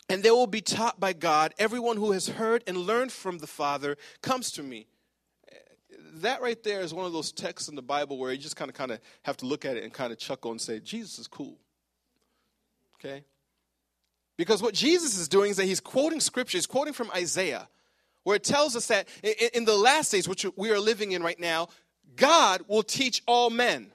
and 0.08 0.22
they 0.22 0.30
will 0.30 0.46
be 0.46 0.62
taught 0.62 0.98
by 0.98 1.12
God. 1.12 1.52
Everyone 1.58 1.98
who 1.98 2.12
has 2.12 2.28
heard 2.28 2.64
and 2.66 2.78
learned 2.78 3.12
from 3.12 3.38
the 3.38 3.46
Father 3.46 3.98
comes 4.22 4.50
to 4.52 4.62
me. 4.62 4.86
That 6.14 6.42
right 6.42 6.62
there 6.62 6.80
is 6.80 6.92
one 6.92 7.06
of 7.06 7.12
those 7.12 7.32
texts 7.32 7.68
in 7.68 7.76
the 7.76 7.82
Bible 7.82 8.18
where 8.18 8.32
you 8.32 8.38
just 8.38 8.56
kind 8.56 8.70
of 8.70 8.76
kind 8.76 8.90
of 8.90 9.00
have 9.22 9.36
to 9.38 9.46
look 9.46 9.64
at 9.64 9.76
it 9.76 9.84
and 9.84 9.92
kind 9.92 10.12
of 10.12 10.18
chuckle 10.18 10.50
and 10.50 10.60
say, 10.60 10.80
Jesus 10.80 11.18
is 11.18 11.26
cool. 11.26 11.58
Okay? 12.96 13.24
Because 14.36 14.62
what 14.62 14.74
Jesus 14.74 15.18
is 15.18 15.28
doing 15.28 15.50
is 15.50 15.56
that 15.58 15.66
he's 15.66 15.80
quoting 15.80 16.20
scripture, 16.20 16.58
he's 16.58 16.66
quoting 16.66 16.94
from 16.94 17.10
Isaiah, 17.14 17.68
where 18.24 18.36
it 18.36 18.44
tells 18.44 18.76
us 18.76 18.86
that 18.86 19.08
in 19.54 19.64
the 19.64 19.76
last 19.76 20.12
days, 20.12 20.28
which 20.28 20.46
we 20.56 20.70
are 20.70 20.78
living 20.78 21.12
in 21.12 21.22
right 21.22 21.38
now, 21.38 21.68
God 22.16 22.62
will 22.68 22.82
teach 22.82 23.22
all 23.26 23.50
men 23.50 23.92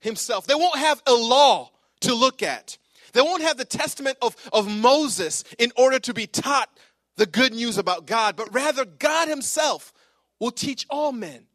himself. 0.00 0.46
They 0.46 0.54
won't 0.54 0.78
have 0.78 1.02
a 1.06 1.14
law 1.14 1.70
to 2.00 2.14
look 2.14 2.42
at. 2.42 2.78
They 3.12 3.20
won't 3.20 3.42
have 3.42 3.56
the 3.56 3.64
testament 3.64 4.18
of, 4.22 4.36
of 4.52 4.68
Moses 4.68 5.44
in 5.58 5.72
order 5.76 5.98
to 6.00 6.14
be 6.14 6.26
taught 6.26 6.70
the 7.16 7.26
good 7.26 7.52
news 7.52 7.76
about 7.76 8.06
God, 8.06 8.36
but 8.36 8.54
rather 8.54 8.84
God 8.84 9.28
himself 9.28 9.92
will 10.40 10.50
teach 10.50 10.86
all 10.90 11.12
men. 11.12 11.46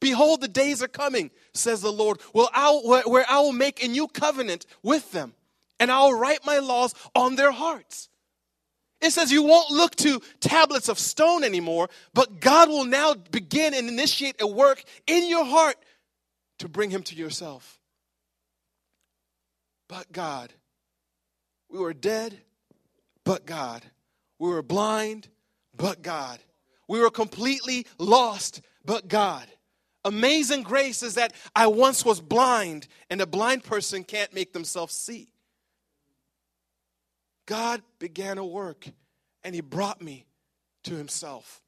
Behold, 0.00 0.40
the 0.40 0.48
days 0.48 0.82
are 0.82 0.88
coming, 0.88 1.30
says 1.54 1.80
the 1.80 1.92
Lord, 1.92 2.20
where 2.32 2.48
I 2.52 3.40
will 3.40 3.52
make 3.52 3.82
a 3.82 3.88
new 3.88 4.08
covenant 4.08 4.66
with 4.82 5.12
them, 5.12 5.34
and 5.78 5.90
I 5.90 6.02
will 6.02 6.14
write 6.14 6.44
my 6.44 6.58
laws 6.58 6.94
on 7.14 7.36
their 7.36 7.52
hearts. 7.52 8.08
It 9.00 9.12
says 9.12 9.30
you 9.30 9.42
won't 9.42 9.70
look 9.70 9.94
to 9.96 10.20
tablets 10.40 10.88
of 10.88 10.98
stone 10.98 11.44
anymore, 11.44 11.88
but 12.12 12.40
God 12.40 12.68
will 12.70 12.84
now 12.84 13.14
begin 13.14 13.74
and 13.74 13.88
initiate 13.88 14.40
a 14.40 14.46
work 14.46 14.82
in 15.06 15.28
your 15.28 15.44
heart 15.44 15.76
to 16.58 16.68
bring 16.68 16.90
him 16.90 17.02
to 17.04 17.14
yourself. 17.14 17.78
But 19.88 20.10
God, 20.10 20.52
we 21.68 21.78
were 21.78 21.92
dead, 21.92 22.38
but 23.24 23.44
God. 23.46 23.82
We 24.38 24.48
were 24.48 24.62
blind, 24.62 25.28
but 25.76 26.02
God. 26.02 26.38
We 26.88 27.00
were 27.00 27.10
completely 27.10 27.86
lost, 27.98 28.60
but 28.84 29.08
God. 29.08 29.46
Amazing 30.04 30.62
grace 30.62 31.02
is 31.02 31.14
that 31.14 31.32
I 31.56 31.66
once 31.66 32.04
was 32.04 32.20
blind, 32.20 32.88
and 33.08 33.20
a 33.20 33.26
blind 33.26 33.64
person 33.64 34.04
can't 34.04 34.34
make 34.34 34.52
themselves 34.52 34.94
see. 34.94 35.28
God 37.46 37.82
began 37.98 38.38
a 38.38 38.44
work, 38.44 38.86
and 39.42 39.54
He 39.54 39.60
brought 39.62 40.02
me 40.02 40.26
to 40.84 40.94
Himself. 40.94 41.62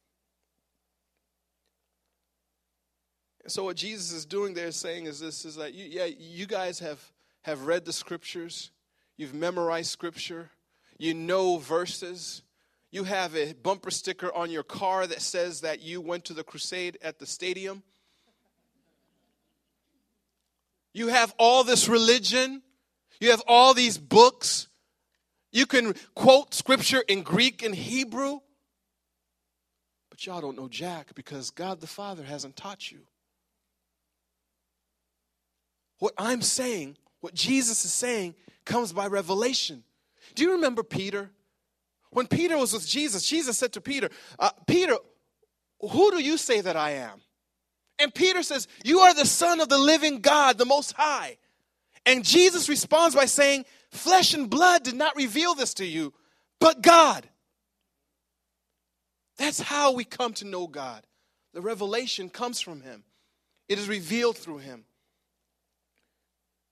And 3.43 3.51
so, 3.51 3.63
what 3.63 3.77
Jesus 3.77 4.11
is 4.11 4.25
doing 4.25 4.53
there, 4.53 4.71
saying 4.71 5.05
is 5.05 5.19
this: 5.19 5.45
is 5.45 5.55
that 5.55 5.73
you, 5.73 5.85
yeah, 5.89 6.05
you 6.05 6.45
guys 6.45 6.79
have 6.79 6.99
have 7.43 7.65
read 7.65 7.85
the 7.85 7.93
scriptures, 7.93 8.71
you've 9.15 9.33
memorized 9.33 9.89
scripture, 9.89 10.51
you 10.97 11.13
know 11.13 11.57
verses, 11.57 12.43
you 12.97 13.03
have 13.03 13.35
a 13.35 13.53
bumper 13.53 13.91
sticker 13.91 14.33
on 14.33 14.49
your 14.49 14.63
car 14.63 15.05
that 15.05 15.21
says 15.21 15.61
that 15.61 15.83
you 15.83 16.01
went 16.01 16.25
to 16.25 16.33
the 16.33 16.43
crusade 16.43 16.97
at 17.03 17.19
the 17.19 17.27
stadium. 17.27 17.83
You 20.95 21.09
have 21.09 21.31
all 21.37 21.63
this 21.63 21.87
religion, 21.87 22.63
you 23.19 23.29
have 23.29 23.43
all 23.45 23.75
these 23.75 23.99
books. 23.99 24.67
You 25.51 25.67
can 25.67 25.93
quote 26.15 26.55
scripture 26.55 27.03
in 27.07 27.21
Greek 27.21 27.61
and 27.61 27.75
Hebrew, 27.75 28.39
but 30.09 30.25
y'all 30.25 30.41
don't 30.41 30.57
know 30.57 30.67
Jack 30.67 31.13
because 31.13 31.51
God 31.51 31.81
the 31.81 31.85
Father 31.85 32.23
hasn't 32.23 32.55
taught 32.55 32.91
you. 32.91 33.01
What 35.99 36.13
I'm 36.17 36.41
saying, 36.41 36.97
what 37.21 37.35
Jesus 37.35 37.85
is 37.85 37.93
saying, 37.93 38.33
comes 38.65 38.91
by 38.91 39.05
revelation. 39.05 39.83
Do 40.33 40.41
you 40.41 40.53
remember 40.53 40.81
Peter? 40.81 41.29
When 42.11 42.27
Peter 42.27 42.57
was 42.57 42.73
with 42.73 42.87
Jesus, 42.87 43.27
Jesus 43.27 43.57
said 43.57 43.73
to 43.73 43.81
Peter, 43.81 44.09
uh, 44.39 44.51
Peter, 44.65 44.95
who 45.79 46.11
do 46.11 46.19
you 46.19 46.37
say 46.37 46.61
that 46.61 46.75
I 46.75 46.91
am? 46.91 47.21
And 47.99 48.13
Peter 48.13 48.43
says, 48.43 48.67
You 48.83 48.99
are 48.99 49.13
the 49.13 49.25
Son 49.25 49.59
of 49.59 49.69
the 49.69 49.77
living 49.77 50.21
God, 50.21 50.57
the 50.57 50.65
Most 50.65 50.93
High. 50.93 51.37
And 52.05 52.23
Jesus 52.23 52.69
responds 52.69 53.15
by 53.15 53.25
saying, 53.25 53.65
Flesh 53.91 54.33
and 54.33 54.49
blood 54.49 54.83
did 54.83 54.95
not 54.95 55.15
reveal 55.15 55.55
this 55.55 55.73
to 55.75 55.85
you, 55.85 56.13
but 56.59 56.81
God. 56.81 57.27
That's 59.37 59.59
how 59.59 59.93
we 59.93 60.03
come 60.03 60.33
to 60.33 60.45
know 60.45 60.67
God. 60.67 61.05
The 61.53 61.61
revelation 61.61 62.29
comes 62.29 62.59
from 62.59 62.81
Him, 62.81 63.03
it 63.67 63.79
is 63.79 63.87
revealed 63.87 64.37
through 64.37 64.59
Him. 64.59 64.85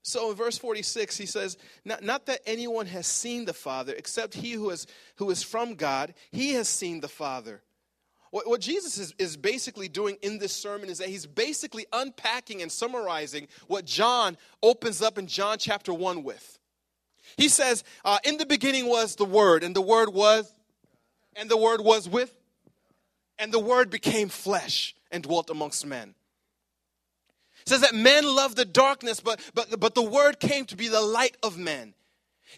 So 0.06 0.30
in 0.30 0.36
verse 0.36 0.56
46, 0.56 1.16
he 1.16 1.26
says, 1.26 1.56
not, 1.84 2.00
not, 2.00 2.26
that 2.26 2.38
anyone 2.46 2.86
has 2.86 3.08
seen 3.08 3.44
the 3.44 3.52
Father, 3.52 3.92
except 3.92 4.34
he 4.34 4.52
who 4.52 4.70
is, 4.70 4.86
who 5.16 5.28
is 5.30 5.42
from 5.42 5.74
God, 5.74 6.14
he 6.30 6.52
has 6.52 6.68
seen 6.68 7.00
the 7.00 7.08
Father. 7.08 7.60
What, 8.30 8.46
what 8.48 8.60
Jesus 8.60 8.98
is, 8.98 9.14
is 9.18 9.36
basically 9.36 9.88
doing 9.88 10.16
in 10.22 10.38
this 10.38 10.52
sermon 10.52 10.90
is 10.90 10.98
that 10.98 11.08
he's 11.08 11.26
basically 11.26 11.86
unpacking 11.92 12.62
and 12.62 12.70
summarizing 12.70 13.48
what 13.66 13.84
John 13.84 14.36
opens 14.62 15.02
up 15.02 15.18
in 15.18 15.26
John 15.26 15.58
chapter 15.58 15.92
1 15.92 16.22
with. 16.22 16.56
He 17.36 17.48
says, 17.48 17.82
uh, 18.04 18.18
In 18.24 18.36
the 18.36 18.46
beginning 18.46 18.86
was 18.86 19.16
the 19.16 19.24
Word, 19.24 19.64
and 19.64 19.74
the 19.74 19.82
Word 19.82 20.14
was, 20.14 20.48
and 21.34 21.50
the 21.50 21.56
Word 21.56 21.80
was 21.80 22.08
with, 22.08 22.32
and 23.40 23.50
the 23.50 23.58
Word 23.58 23.90
became 23.90 24.28
flesh 24.28 24.94
and 25.10 25.24
dwelt 25.24 25.50
amongst 25.50 25.84
men. 25.84 26.14
It 27.66 27.70
says 27.70 27.80
that 27.80 27.94
men 27.94 28.24
love 28.24 28.54
the 28.54 28.64
darkness, 28.64 29.18
but, 29.18 29.40
but, 29.52 29.80
but 29.80 29.96
the 29.96 30.02
word 30.02 30.38
came 30.38 30.66
to 30.66 30.76
be 30.76 30.86
the 30.86 31.00
light 31.00 31.36
of 31.42 31.58
men. 31.58 31.94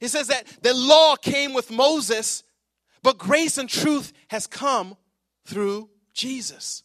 It 0.02 0.08
says 0.08 0.26
that 0.28 0.46
the 0.60 0.74
law 0.74 1.16
came 1.16 1.54
with 1.54 1.70
Moses, 1.70 2.44
but 3.02 3.16
grace 3.16 3.56
and 3.56 3.70
truth 3.70 4.12
has 4.28 4.46
come 4.46 4.96
through 5.46 5.88
Jesus. 6.12 6.82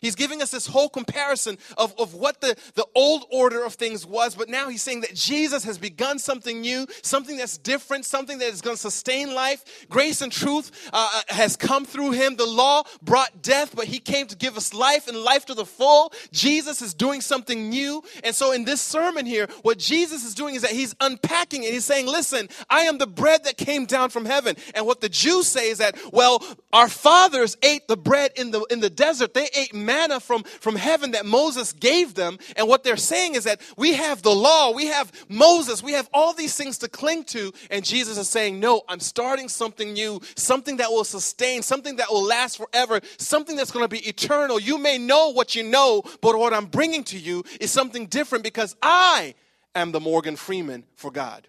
He's 0.00 0.14
giving 0.14 0.42
us 0.42 0.50
this 0.50 0.66
whole 0.66 0.88
comparison 0.88 1.58
of, 1.76 1.94
of 1.98 2.14
what 2.14 2.40
the, 2.40 2.56
the 2.74 2.86
old 2.94 3.24
order 3.30 3.64
of 3.64 3.74
things 3.74 4.06
was, 4.06 4.34
but 4.34 4.48
now 4.48 4.68
he's 4.68 4.82
saying 4.82 5.02
that 5.02 5.14
Jesus 5.14 5.64
has 5.64 5.78
begun 5.78 6.18
something 6.18 6.60
new, 6.60 6.86
something 7.02 7.36
that's 7.36 7.58
different, 7.58 8.04
something 8.04 8.38
that 8.38 8.48
is 8.48 8.60
going 8.60 8.76
to 8.76 8.80
sustain 8.80 9.34
life. 9.34 9.86
Grace 9.88 10.22
and 10.22 10.32
truth 10.32 10.90
uh, 10.92 11.08
uh, 11.12 11.34
has 11.34 11.56
come 11.56 11.84
through 11.84 12.12
him. 12.12 12.36
The 12.36 12.46
law 12.46 12.84
brought 13.02 13.42
death, 13.42 13.74
but 13.74 13.86
he 13.86 13.98
came 13.98 14.26
to 14.28 14.36
give 14.36 14.56
us 14.56 14.72
life 14.72 15.08
and 15.08 15.16
life 15.16 15.46
to 15.46 15.54
the 15.54 15.66
full. 15.66 16.12
Jesus 16.32 16.82
is 16.82 16.94
doing 16.94 17.20
something 17.20 17.68
new. 17.68 18.02
And 18.24 18.34
so 18.34 18.52
in 18.52 18.64
this 18.64 18.80
sermon 18.80 19.26
here, 19.26 19.48
what 19.62 19.78
Jesus 19.78 20.24
is 20.24 20.34
doing 20.34 20.54
is 20.54 20.62
that 20.62 20.72
he's 20.72 20.94
unpacking 21.00 21.62
it. 21.62 21.72
He's 21.72 21.84
saying, 21.84 22.06
listen, 22.06 22.48
I 22.68 22.82
am 22.82 22.98
the 22.98 23.06
bread 23.06 23.44
that 23.44 23.56
came 23.56 23.86
down 23.86 24.10
from 24.10 24.24
heaven. 24.24 24.56
And 24.74 24.86
what 24.86 25.00
the 25.00 25.08
Jews 25.08 25.46
say 25.46 25.70
is 25.70 25.78
that, 25.78 25.96
well, 26.12 26.42
our 26.72 26.88
fathers 26.88 27.56
ate 27.62 27.88
the 27.88 27.96
bread 27.96 28.32
in 28.36 28.50
the, 28.50 28.62
in 28.70 28.80
the 28.80 28.90
desert. 28.90 29.34
They 29.34 29.48
ate 29.56 29.74
manna 29.90 30.20
from, 30.20 30.44
from 30.44 30.76
heaven 30.76 31.10
that 31.12 31.26
Moses 31.26 31.72
gave 31.72 32.14
them. 32.14 32.38
And 32.56 32.68
what 32.68 32.84
they're 32.84 32.96
saying 32.96 33.34
is 33.34 33.44
that 33.44 33.60
we 33.76 33.94
have 33.94 34.22
the 34.22 34.30
law, 34.30 34.72
we 34.72 34.86
have 34.86 35.10
Moses, 35.28 35.82
we 35.82 35.92
have 35.92 36.08
all 36.14 36.32
these 36.32 36.54
things 36.54 36.78
to 36.78 36.88
cling 36.88 37.24
to. 37.24 37.52
And 37.70 37.84
Jesus 37.84 38.16
is 38.16 38.28
saying, 38.28 38.60
No, 38.60 38.82
I'm 38.88 39.00
starting 39.00 39.48
something 39.48 39.92
new, 39.92 40.20
something 40.36 40.76
that 40.76 40.90
will 40.90 41.04
sustain, 41.04 41.62
something 41.62 41.96
that 41.96 42.10
will 42.10 42.24
last 42.24 42.56
forever, 42.56 43.00
something 43.18 43.56
that's 43.56 43.72
going 43.72 43.84
to 43.84 43.88
be 43.88 44.06
eternal. 44.08 44.60
You 44.60 44.78
may 44.78 44.96
know 44.96 45.30
what 45.30 45.56
you 45.56 45.64
know, 45.64 46.02
but 46.20 46.38
what 46.38 46.54
I'm 46.54 46.66
bringing 46.66 47.04
to 47.04 47.18
you 47.18 47.44
is 47.60 47.70
something 47.70 48.06
different 48.06 48.44
because 48.44 48.76
I 48.82 49.34
am 49.74 49.90
the 49.90 50.00
Morgan 50.00 50.36
Freeman 50.36 50.84
for 50.94 51.10
God. 51.10 51.48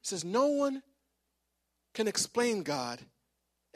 He 0.00 0.06
says, 0.06 0.24
No 0.24 0.46
one 0.46 0.82
can 1.94 2.06
explain 2.06 2.62
God 2.62 3.00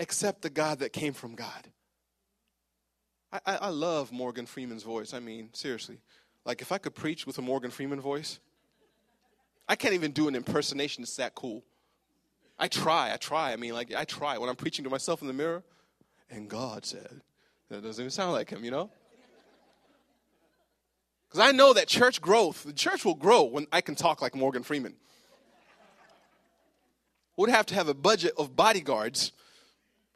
except 0.02 0.42
the 0.42 0.50
God 0.50 0.80
that 0.80 0.92
came 0.92 1.12
from 1.12 1.36
God. 1.36 1.68
I, 3.32 3.40
I, 3.46 3.56
I, 3.56 3.68
love 3.68 4.10
Morgan 4.10 4.46
Freeman's 4.46 4.82
voice. 4.82 5.14
I 5.14 5.20
mean, 5.20 5.50
seriously. 5.52 5.98
Like, 6.44 6.60
if 6.60 6.72
I 6.72 6.78
could 6.78 6.96
preach 6.96 7.24
with 7.24 7.38
a 7.38 7.42
Morgan 7.42 7.70
Freeman 7.70 8.00
voice, 8.00 8.40
I 9.68 9.76
can't 9.76 9.94
even 9.94 10.10
do 10.10 10.26
an 10.26 10.34
impersonation. 10.34 11.04
It's 11.04 11.14
that 11.16 11.36
cool. 11.36 11.62
I 12.58 12.66
try. 12.66 13.12
I 13.12 13.16
try. 13.16 13.52
I 13.52 13.56
mean, 13.56 13.74
like, 13.74 13.94
I 13.94 14.04
try. 14.04 14.36
When 14.38 14.50
I'm 14.50 14.56
preaching 14.56 14.82
to 14.84 14.90
myself 14.90 15.22
in 15.22 15.28
the 15.28 15.34
mirror, 15.34 15.62
and 16.28 16.50
God 16.50 16.84
said, 16.84 17.20
that 17.70 17.84
doesn't 17.84 18.02
even 18.02 18.10
sound 18.10 18.32
like 18.32 18.50
him, 18.50 18.64
you 18.64 18.72
know? 18.72 18.90
Because 21.28 21.46
I 21.46 21.52
know 21.52 21.72
that 21.74 21.86
church 21.86 22.20
growth, 22.20 22.64
the 22.64 22.72
church 22.72 23.04
will 23.04 23.14
grow 23.14 23.44
when 23.44 23.68
I 23.70 23.80
can 23.80 23.94
talk 23.94 24.20
like 24.20 24.34
Morgan 24.34 24.64
Freeman. 24.64 24.94
Would 27.36 27.50
have 27.50 27.66
to 27.66 27.74
have 27.76 27.86
a 27.86 27.94
budget 27.94 28.32
of 28.36 28.56
bodyguards 28.56 29.30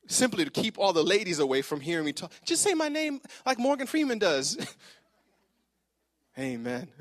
simply 0.06 0.44
to 0.44 0.50
keep 0.50 0.78
all 0.78 0.92
the 0.92 1.02
ladies 1.02 1.38
away 1.38 1.62
from 1.62 1.80
hearing 1.80 2.04
me 2.04 2.12
talk. 2.12 2.32
Just 2.44 2.62
say 2.62 2.74
my 2.74 2.88
name 2.88 3.20
like 3.44 3.58
Morgan 3.58 3.86
Freeman 3.86 4.18
does. 4.18 4.56
Amen. 6.38 6.88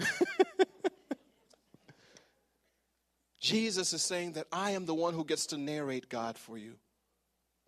Jesus 3.40 3.94
is 3.94 4.02
saying 4.02 4.34
that 4.34 4.48
I 4.52 4.72
am 4.72 4.86
the 4.86 4.96
one 4.96 5.14
who 5.14 5.24
gets 5.24 5.46
to 5.48 5.58
narrate 5.58 6.10
God 6.10 6.38
for 6.38 6.58
you, 6.58 6.78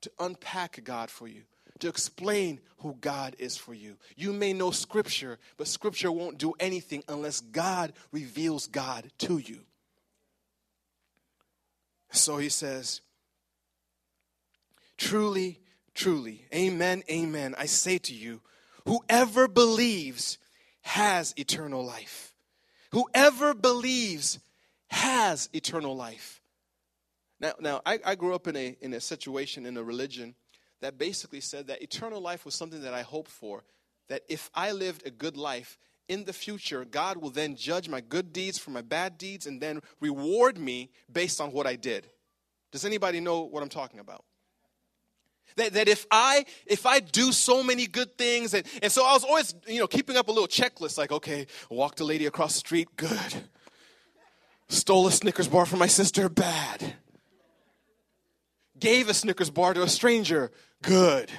to 0.02 0.12
unpack 0.20 0.84
God 0.84 1.12
for 1.12 1.28
you, 1.28 1.44
to 1.80 1.88
explain 1.88 2.60
who 2.80 2.96
God 3.00 3.36
is 3.38 3.58
for 3.58 3.74
you. 3.74 3.98
You 4.16 4.34
may 4.34 4.54
know 4.54 4.72
Scripture, 4.72 5.38
but 5.58 5.68
Scripture 5.68 6.12
won't 6.12 6.40
do 6.40 6.54
anything 6.60 7.04
unless 7.08 7.42
God 7.42 7.94
reveals 8.12 8.66
God 8.68 9.12
to 9.20 9.38
you. 9.38 9.60
So 12.12 12.38
he 12.38 12.50
says, 12.50 13.02
Truly, 14.98 15.60
truly, 15.94 16.46
amen, 16.54 17.04
amen. 17.10 17.56
I 17.58 17.66
say 17.66 17.98
to 18.00 18.14
you, 18.14 18.42
whoever 18.86 19.48
believes 19.48 20.38
has 20.82 21.34
eternal 21.38 21.86
life. 21.86 22.34
Whoever 22.92 23.54
believes 23.54 24.40
has 24.90 25.50
eternal 25.54 25.96
life. 25.96 26.42
Now, 27.40 27.54
now 27.60 27.82
I, 27.86 28.00
I 28.06 28.16
grew 28.16 28.34
up 28.34 28.48
in 28.48 28.56
a, 28.56 28.76
in 28.82 28.94
a 28.94 29.02
situation, 29.02 29.66
in 29.66 29.78
a 29.78 29.84
religion, 29.84 30.36
that 30.82 30.98
basically 30.98 31.42
said 31.42 31.68
that 31.68 31.82
eternal 31.82 32.22
life 32.22 32.46
was 32.46 32.56
something 32.56 32.82
that 32.82 32.94
I 32.94 33.02
hoped 33.02 33.32
for. 33.32 33.64
That 34.10 34.24
if 34.30 34.50
I 34.56 34.72
lived 34.72 35.06
a 35.06 35.12
good 35.12 35.38
life, 35.38 35.78
in 36.08 36.24
the 36.24 36.34
future, 36.34 36.86
God 36.86 37.18
will 37.18 37.30
then 37.30 37.56
judge 37.56 37.90
my 37.90 38.02
good 38.02 38.32
deeds 38.32 38.58
from 38.58 38.74
my 38.74 38.82
bad 38.82 39.18
deeds 39.18 39.46
and 39.46 39.62
then 39.62 39.82
reward 40.00 40.58
me 40.58 40.90
based 41.12 41.42
on 41.42 41.52
what 41.52 41.68
I 41.68 41.76
did. 41.76 42.08
Does 42.72 42.86
anybody 42.86 43.20
know 43.20 43.42
what 43.42 43.62
I'm 43.62 43.70
talking 43.70 44.00
about? 44.00 44.24
That, 45.58 45.74
that 45.74 45.88
if 45.88 46.06
I 46.12 46.46
if 46.66 46.86
I 46.86 47.00
do 47.00 47.32
so 47.32 47.64
many 47.64 47.88
good 47.88 48.18
things 48.18 48.54
and, 48.54 48.66
and 48.82 48.92
so 48.92 49.06
I 49.06 49.14
was 49.14 49.24
always 49.24 49.56
you 49.68 49.80
know 49.80 49.88
keeping 49.88 50.16
up 50.16 50.28
a 50.28 50.32
little 50.32 50.48
checklist 50.48 50.98
like 50.98 51.12
okay 51.12 51.48
walked 51.70 52.00
a 52.00 52.06
lady 52.06 52.28
across 52.28 52.54
the 52.54 52.60
street 52.60 52.88
good 52.96 53.34
stole 54.70 55.08
a 55.08 55.12
Snickers 55.12 55.48
bar 55.48 55.66
from 55.66 55.80
my 55.80 55.88
sister 55.88 56.30
bad 56.30 56.94
gave 58.80 59.10
a 59.10 59.16
Snickers 59.16 59.50
bar 59.50 59.74
to 59.74 59.82
a 59.82 59.90
stranger 59.90 60.52
good 60.84 61.32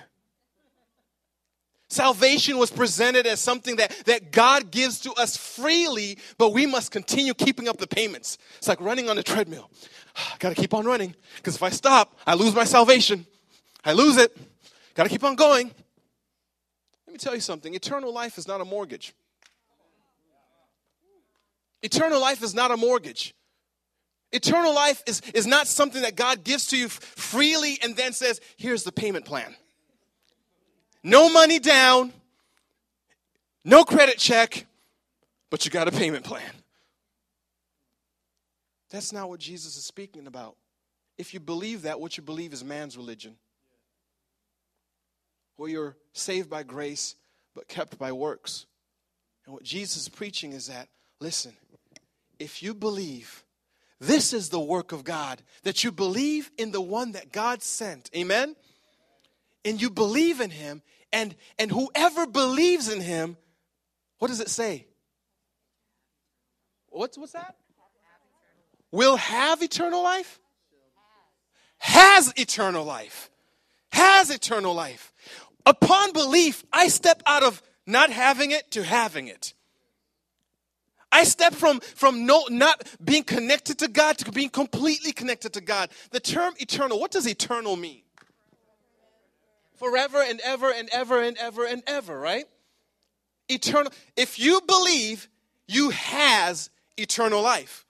Salvation 1.90 2.58
was 2.58 2.70
presented 2.70 3.26
as 3.26 3.40
something 3.40 3.76
that, 3.76 3.90
that 4.04 4.30
God 4.30 4.70
gives 4.70 5.00
to 5.00 5.12
us 5.14 5.38
freely, 5.38 6.18
but 6.37 6.52
we 6.52 6.66
must 6.66 6.92
continue 6.92 7.32
keeping 7.32 7.66
up 7.66 7.78
the 7.78 7.87
payments. 7.87 8.37
It's 8.58 8.68
like 8.68 8.80
running 8.80 9.08
on 9.08 9.16
a 9.16 9.22
treadmill. 9.22 9.70
I 10.14 10.34
gotta 10.38 10.54
keep 10.54 10.75
on 10.75 10.84
running, 10.84 11.14
because 11.37 11.56
if 11.56 11.62
I 11.62 11.70
stop, 11.70 12.18
I 12.26 12.34
lose 12.34 12.54
my 12.54 12.64
salvation. 12.64 13.26
I 13.88 13.92
lose 13.92 14.18
it. 14.18 14.37
Gotta 14.95 15.09
keep 15.09 15.25
on 15.25 15.35
going. 15.35 15.71
Let 17.07 17.12
me 17.12 17.16
tell 17.16 17.35
you 17.35 17.40
something 17.40 17.73
eternal 17.73 18.12
life 18.12 18.37
is 18.37 18.47
not 18.47 18.61
a 18.61 18.64
mortgage. 18.66 19.14
Eternal 21.83 22.21
life 22.21 22.42
is 22.42 22.54
not 22.54 22.71
a 22.71 22.76
mortgage. 22.76 23.35
Eternal 24.30 24.75
life 24.75 25.02
is, 25.07 25.23
is 25.33 25.47
not 25.47 25.66
something 25.66 26.02
that 26.02 26.16
God 26.16 26.45
gives 26.45 26.66
to 26.66 26.76
you 26.76 26.90
freely 26.90 27.78
and 27.83 27.97
then 27.97 28.12
says, 28.12 28.42
here's 28.59 28.85
the 28.85 28.92
payment 28.92 29.25
plan. 29.25 29.57
No 31.02 31.30
money 31.30 31.59
down, 31.59 32.12
no 33.64 33.85
credit 33.85 34.18
check, 34.18 34.66
but 35.49 35.64
you 35.64 35.71
got 35.71 35.88
a 35.88 35.92
payment 35.92 36.25
plan. 36.25 36.52
That's 38.90 39.14
not 39.14 39.30
what 39.30 39.40
Jesus 39.40 39.78
is 39.78 39.85
speaking 39.87 40.26
about. 40.26 40.57
If 41.16 41.33
you 41.33 41.40
believe 41.40 41.83
that, 41.83 41.99
what 41.99 42.18
you 42.18 42.23
believe 42.23 42.52
is 42.52 42.62
man's 42.62 42.95
religion. 42.95 43.37
Where 45.59 45.69
you're 45.69 45.97
saved 46.15 46.49
by 46.49 46.62
grace, 46.62 47.15
but 47.55 47.69
kept 47.69 47.99
by 47.99 48.12
works. 48.12 48.65
And 49.45 49.53
what 49.53 49.65
Jesus 49.65 49.99
is 49.99 50.09
preaching 50.09 50.53
is 50.53 50.69
that, 50.69 50.88
listen, 51.21 51.53
if 52.38 52.62
you 52.62 52.73
believe, 52.73 53.45
this 54.00 54.33
is 54.33 54.49
the 54.49 54.59
work 54.59 54.93
of 54.93 55.05
God, 55.05 55.43
that 55.65 55.85
you 55.85 55.93
believe 55.93 56.50
in 56.57 56.71
the 56.71 56.81
one 56.81 57.12
that 57.12 57.33
God 57.33 57.62
sent. 57.62 58.09
Amen? 58.17 58.57
and 59.69 59.81
you 59.81 59.91
believe 59.91 60.41
in 60.41 60.50
him 60.50 60.83
and 61.12 61.35
and 61.59 61.71
whoever 61.71 62.27
believes 62.27 62.91
in 62.91 63.00
him 63.00 63.37
what 64.19 64.29
does 64.29 64.41
it 64.41 64.49
say 64.49 64.87
what's 66.88 67.19
what's 67.19 67.33
that 67.33 67.57
will 68.91 69.17
have 69.17 69.62
eternal 69.62 70.03
life 70.03 70.41
has 71.79 72.33
eternal 72.37 72.85
life 72.85 73.31
has 73.93 74.31
eternal 74.31 74.75
life 74.75 75.12
upon 75.68 76.12
belief 76.12 76.64
i 76.72 76.88
step 76.88 77.22
out 77.26 77.42
of 77.42 77.62
not 77.87 78.10
having 78.10 78.50
it 78.50 78.70
to 78.70 78.82
having 78.82 79.28
it 79.28 79.54
I 81.10 81.25
step 81.25 81.54
from, 81.54 81.80
from 81.80 82.26
no, 82.26 82.44
not 82.50 82.87
being 83.02 83.25
connected 83.25 83.78
to 83.78 83.88
God 83.88 84.18
to 84.18 84.30
being 84.30 84.50
completely 84.50 85.10
connected 85.10 85.54
to 85.54 85.62
God. 85.62 85.88
The 86.10 86.20
term 86.20 86.52
eternal, 86.58 87.00
what 87.00 87.10
does 87.10 87.26
eternal 87.26 87.76
mean? 87.76 88.02
forever 89.78 90.22
and 90.22 90.40
ever 90.40 90.70
and 90.72 90.88
ever 90.92 91.22
and 91.22 91.37
ever 91.38 91.64
and 91.64 91.82
ever, 91.87 92.18
right? 92.18 92.44
Eternal. 93.48 93.92
If 94.16 94.38
you 94.38 94.60
believe, 94.66 95.28
you 95.66 95.90
has 95.90 96.68
eternal 96.96 97.40
life. 97.40 97.87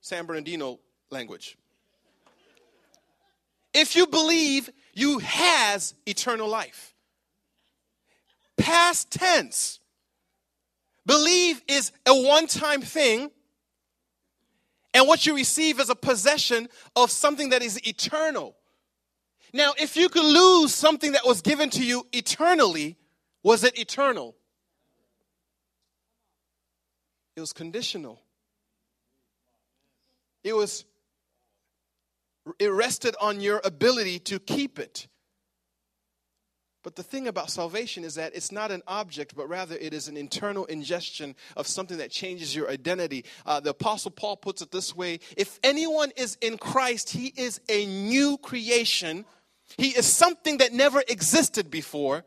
San 0.00 0.26
Bernardino 0.26 0.80
language. 1.10 1.56
If 3.72 3.94
you 3.96 4.06
believe, 4.06 4.70
you 4.94 5.18
has 5.18 5.94
eternal 6.06 6.48
life. 6.48 6.94
Past 8.56 9.10
tense. 9.10 9.80
Believe 11.06 11.62
is 11.66 11.92
a 12.06 12.14
one 12.14 12.46
time 12.46 12.82
thing, 12.82 13.30
and 14.92 15.08
what 15.08 15.26
you 15.26 15.34
receive 15.34 15.80
is 15.80 15.88
a 15.88 15.94
possession 15.94 16.68
of 16.94 17.10
something 17.10 17.50
that 17.50 17.62
is 17.62 17.80
eternal. 17.86 18.56
Now, 19.52 19.72
if 19.78 19.96
you 19.96 20.08
could 20.08 20.24
lose 20.24 20.74
something 20.74 21.12
that 21.12 21.24
was 21.24 21.40
given 21.40 21.70
to 21.70 21.84
you 21.84 22.06
eternally, 22.12 22.96
was 23.42 23.64
it 23.64 23.78
eternal? 23.78 24.36
It 27.34 27.40
was 27.40 27.52
conditional. 27.52 28.20
It 30.44 30.54
was 30.54 30.84
it 32.58 32.68
rested 32.68 33.14
on 33.20 33.40
your 33.40 33.60
ability 33.64 34.18
to 34.20 34.38
keep 34.38 34.78
it. 34.78 35.06
But 36.82 36.96
the 36.96 37.02
thing 37.02 37.28
about 37.28 37.50
salvation 37.50 38.04
is 38.04 38.14
that 38.14 38.34
it's 38.34 38.50
not 38.50 38.70
an 38.70 38.82
object, 38.86 39.36
but 39.36 39.48
rather 39.48 39.76
it 39.76 39.92
is 39.92 40.08
an 40.08 40.16
internal 40.16 40.64
ingestion 40.64 41.36
of 41.56 41.66
something 41.66 41.98
that 41.98 42.10
changes 42.10 42.56
your 42.56 42.70
identity. 42.70 43.26
Uh, 43.44 43.60
the 43.60 43.70
Apostle 43.70 44.10
Paul 44.10 44.36
puts 44.38 44.62
it 44.62 44.70
this 44.70 44.96
way 44.96 45.20
If 45.36 45.58
anyone 45.62 46.10
is 46.16 46.38
in 46.40 46.56
Christ, 46.56 47.10
he 47.10 47.34
is 47.36 47.60
a 47.68 47.84
new 47.84 48.38
creation. 48.38 49.26
He 49.76 49.88
is 49.88 50.06
something 50.06 50.58
that 50.58 50.72
never 50.72 51.02
existed 51.06 51.70
before. 51.70 52.24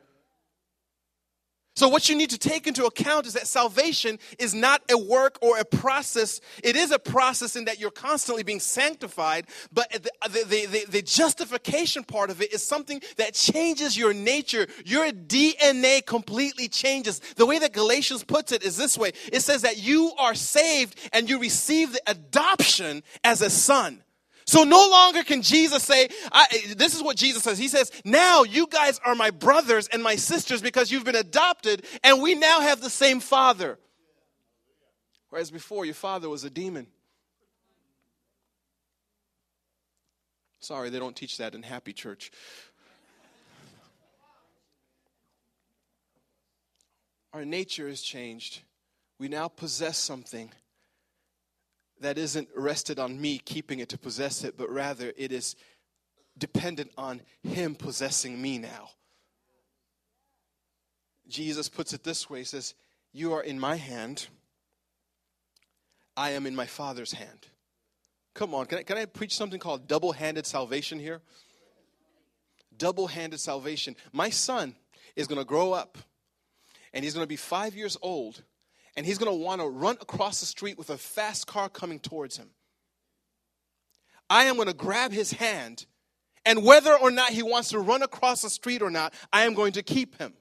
So, 1.75 1.87
what 1.87 2.07
you 2.07 2.15
need 2.15 2.29
to 2.29 2.37
take 2.37 2.67
into 2.67 2.85
account 2.85 3.25
is 3.25 3.33
that 3.33 3.47
salvation 3.47 4.19
is 4.37 4.53
not 4.53 4.83
a 4.91 4.97
work 4.97 5.39
or 5.41 5.57
a 5.57 5.65
process. 5.65 6.39
It 6.63 6.75
is 6.75 6.91
a 6.91 6.99
process 6.99 7.55
in 7.55 7.65
that 7.65 7.79
you're 7.79 7.89
constantly 7.89 8.43
being 8.43 8.59
sanctified, 8.59 9.47
but 9.71 9.91
the, 9.91 10.11
the, 10.29 10.67
the, 10.67 10.85
the, 10.87 11.01
justification 11.01 12.03
part 12.03 12.29
of 12.29 12.41
it 12.41 12.53
is 12.53 12.61
something 12.61 13.01
that 13.17 13.33
changes 13.33 13.97
your 13.97 14.13
nature. 14.13 14.67
Your 14.85 15.09
DNA 15.09 16.05
completely 16.05 16.67
changes. 16.67 17.19
The 17.37 17.45
way 17.45 17.57
that 17.57 17.73
Galatians 17.73 18.23
puts 18.23 18.51
it 18.51 18.63
is 18.63 18.77
this 18.77 18.95
way 18.95 19.11
it 19.31 19.41
says 19.41 19.63
that 19.63 19.77
you 19.77 20.13
are 20.19 20.35
saved 20.35 20.95
and 21.11 21.27
you 21.27 21.39
receive 21.39 21.93
the 21.93 22.01
adoption 22.05 23.01
as 23.23 23.41
a 23.41 23.49
son. 23.49 24.03
So 24.53 24.65
no 24.65 24.87
longer 24.87 25.23
can 25.23 25.41
Jesus 25.41 25.81
say, 25.81 26.09
this 26.75 26.93
is 26.93 27.01
what 27.01 27.17
Jesus 27.17 27.41
says. 27.41 27.57
He 27.57 27.67
says, 27.67 27.91
now 28.05 28.43
you 28.43 28.67
guys 28.67 28.99
are 29.03 29.15
my 29.15 29.31
brothers 29.31 29.87
and 29.87 30.03
my 30.03 30.15
sisters 30.15 30.61
because 30.61 30.91
you've 30.91 31.05
been 31.05 31.15
adopted 31.15 31.83
and 32.03 32.21
we 32.21 32.35
now 32.35 32.61
have 32.61 32.79
the 32.79 32.91
same 32.91 33.19
father. 33.19 33.79
Whereas 35.31 35.49
before, 35.49 35.85
your 35.85 35.95
father 35.95 36.29
was 36.29 36.43
a 36.43 36.51
demon. 36.51 36.85
Sorry, 40.59 40.91
they 40.91 40.99
don't 40.99 41.15
teach 41.15 41.39
that 41.39 41.55
in 41.55 41.63
Happy 41.63 41.91
Church. 41.91 42.29
Our 47.33 47.43
nature 47.43 47.89
has 47.89 48.03
changed. 48.03 48.61
We 49.17 49.29
now 49.29 49.47
possess 49.47 49.97
something 49.97 50.51
that 52.03 52.17
isn't 52.17 52.49
rested 52.55 52.99
on 52.99 53.19
me 53.19 53.39
keeping 53.39 53.79
it 53.79 53.89
to 53.89 53.97
possess 53.97 54.43
it, 54.43 54.57
but 54.57 54.69
rather 54.69 55.13
it 55.17 55.31
is 55.31 55.55
dependent 56.37 56.91
on 56.97 57.21
Him 57.43 57.75
possessing 57.75 58.41
me 58.41 58.57
now. 58.57 58.89
Jesus 61.27 61.69
puts 61.69 61.93
it 61.93 62.03
this 62.03 62.29
way 62.29 62.39
He 62.39 62.45
says, 62.45 62.73
You 63.11 63.33
are 63.33 63.43
in 63.43 63.59
my 63.59 63.75
hand, 63.75 64.27
I 66.15 66.31
am 66.31 66.45
in 66.45 66.55
my 66.55 66.65
Father's 66.65 67.13
hand. 67.13 67.47
Come 68.33 68.55
on, 68.55 68.65
can 68.65 68.79
I, 68.79 68.83
can 68.83 68.97
I 68.97 69.05
preach 69.05 69.35
something 69.35 69.59
called 69.59 69.87
double 69.87 70.11
handed 70.11 70.45
salvation 70.45 70.99
here? 70.99 71.21
Double 72.75 73.07
handed 73.07 73.39
salvation. 73.39 73.95
My 74.11 74.29
son 74.31 74.75
is 75.15 75.27
going 75.27 75.39
to 75.39 75.45
grow 75.45 75.73
up 75.73 75.97
and 76.93 77.03
he's 77.03 77.13
going 77.13 77.23
to 77.23 77.29
be 77.29 77.35
five 77.35 77.75
years 77.75 77.97
old 78.01 78.41
and 78.95 79.05
he's 79.05 79.17
going 79.17 79.31
to 79.31 79.43
want 79.43 79.61
to 79.61 79.67
run 79.67 79.97
across 80.01 80.39
the 80.39 80.45
street 80.45 80.77
with 80.77 80.89
a 80.89 80.97
fast 80.97 81.47
car 81.47 81.69
coming 81.69 81.99
towards 81.99 82.37
him. 82.37 82.49
I 84.29 84.45
am 84.45 84.55
going 84.55 84.67
to 84.67 84.73
grab 84.73 85.11
his 85.11 85.33
hand, 85.33 85.85
and 86.45 86.63
whether 86.63 86.93
or 86.93 87.11
not 87.11 87.31
he 87.31 87.43
wants 87.43 87.69
to 87.69 87.79
run 87.79 88.01
across 88.01 88.41
the 88.41 88.49
street 88.49 88.81
or 88.81 88.89
not, 88.89 89.13
I 89.31 89.43
am 89.43 89.53
going 89.53 89.73
to 89.73 89.83
keep 89.83 90.17
him. 90.17 90.33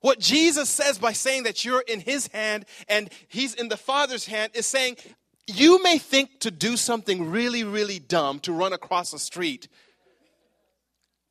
What 0.00 0.18
Jesus 0.18 0.70
says 0.70 0.98
by 0.98 1.12
saying 1.12 1.42
that 1.42 1.64
you're 1.64 1.84
in 1.86 2.00
his 2.00 2.28
hand 2.28 2.64
and 2.88 3.10
he's 3.28 3.54
in 3.54 3.68
the 3.68 3.76
Father's 3.76 4.26
hand 4.26 4.52
is 4.54 4.66
saying, 4.66 4.96
you 5.46 5.82
may 5.82 5.98
think 5.98 6.40
to 6.40 6.50
do 6.50 6.76
something 6.76 7.30
really, 7.30 7.64
really 7.64 7.98
dumb 7.98 8.38
to 8.40 8.52
run 8.52 8.72
across 8.72 9.10
the 9.10 9.18
street, 9.18 9.68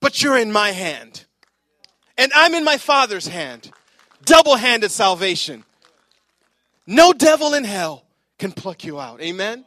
but 0.02 0.22
you're 0.22 0.38
in 0.38 0.52
my 0.52 0.72
hand. 0.72 1.26
And 2.18 2.32
I'm 2.36 2.54
in 2.54 2.64
my 2.64 2.78
Father's 2.78 3.28
hand 3.28 3.72
double 4.26 4.56
handed 4.56 4.92
salvation. 4.92 5.64
No 6.88 7.14
devil 7.14 7.54
in 7.54 7.64
hell 7.64 8.04
can 8.38 8.52
pluck 8.52 8.84
you 8.84 9.00
out. 9.00 9.22
Amen? 9.22 9.66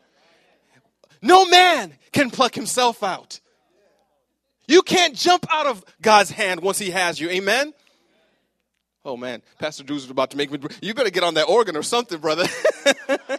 No 1.21 1.45
man 1.45 1.95
can 2.12 2.31
pluck 2.31 2.55
himself 2.55 3.03
out. 3.03 3.41
You 4.67 4.83
can't 4.83 5.15
jump 5.15 5.47
out 5.51 5.67
of 5.67 5.85
God's 6.01 6.31
hand 6.31 6.61
once 6.61 6.79
he 6.79 6.91
has 6.91 7.21
you. 7.21 7.29
Amen? 7.31 7.73
Oh 9.05 9.17
man, 9.17 9.43
Pastor 9.59 9.83
Drew's 9.83 10.09
about 10.09 10.31
to 10.31 10.37
make 10.37 10.51
me. 10.51 10.59
You 10.81 10.95
better 10.95 11.11
get 11.11 11.25
on 11.25 11.35
that 11.35 11.49
organ 11.49 11.77
or 11.77 11.83
something, 11.83 12.19
brother. 12.19 12.47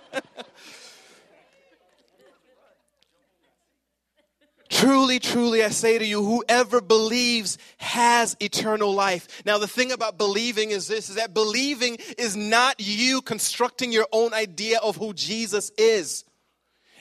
Truly, 4.83 5.17
truly, 5.19 5.63
I 5.63 5.69
say 5.69 5.97
to 5.97 6.05
you, 6.05 6.21
whoever 6.25 6.81
believes 6.81 7.57
has 7.77 8.35
eternal 8.41 8.93
life. 8.93 9.41
Now, 9.45 9.57
the 9.57 9.67
thing 9.67 9.93
about 9.93 10.17
believing 10.17 10.71
is 10.71 10.89
this, 10.89 11.07
is 11.07 11.15
that 11.15 11.33
believing 11.33 11.99
is 12.17 12.35
not 12.35 12.75
you 12.79 13.21
constructing 13.21 13.93
your 13.93 14.07
own 14.11 14.33
idea 14.33 14.79
of 14.79 14.97
who 14.97 15.13
Jesus 15.13 15.71
is. 15.77 16.25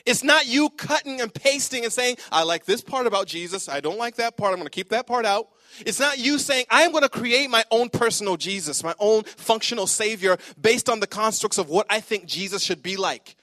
It's 0.05 0.23
not 0.23 0.45
you 0.45 0.69
cutting 0.69 1.19
and 1.19 1.33
pasting 1.33 1.83
and 1.83 1.91
saying, 1.91 2.19
I 2.31 2.43
like 2.43 2.63
this 2.63 2.79
part 2.79 3.05
about 3.05 3.27
Jesus. 3.27 3.67
I 3.67 3.81
don't 3.81 3.97
like 3.97 4.15
that 4.15 4.37
part. 4.37 4.53
I'm 4.53 4.59
going 4.59 4.67
to 4.67 4.69
keep 4.69 4.89
that 4.89 5.05
part 5.05 5.25
out. 5.25 5.49
It's 5.85 5.99
not 5.99 6.17
you 6.17 6.39
saying, 6.39 6.67
I'm 6.69 6.91
going 6.91 7.03
to 7.03 7.09
create 7.09 7.49
my 7.49 7.65
own 7.69 7.89
personal 7.89 8.37
Jesus, 8.37 8.81
my 8.81 8.95
own 8.97 9.23
functional 9.23 9.87
Savior 9.87 10.37
based 10.59 10.87
on 10.87 11.01
the 11.01 11.07
constructs 11.07 11.57
of 11.57 11.67
what 11.67 11.85
I 11.89 11.99
think 11.99 12.27
Jesus 12.27 12.63
should 12.63 12.81
be 12.81 12.95
like. 12.95 13.35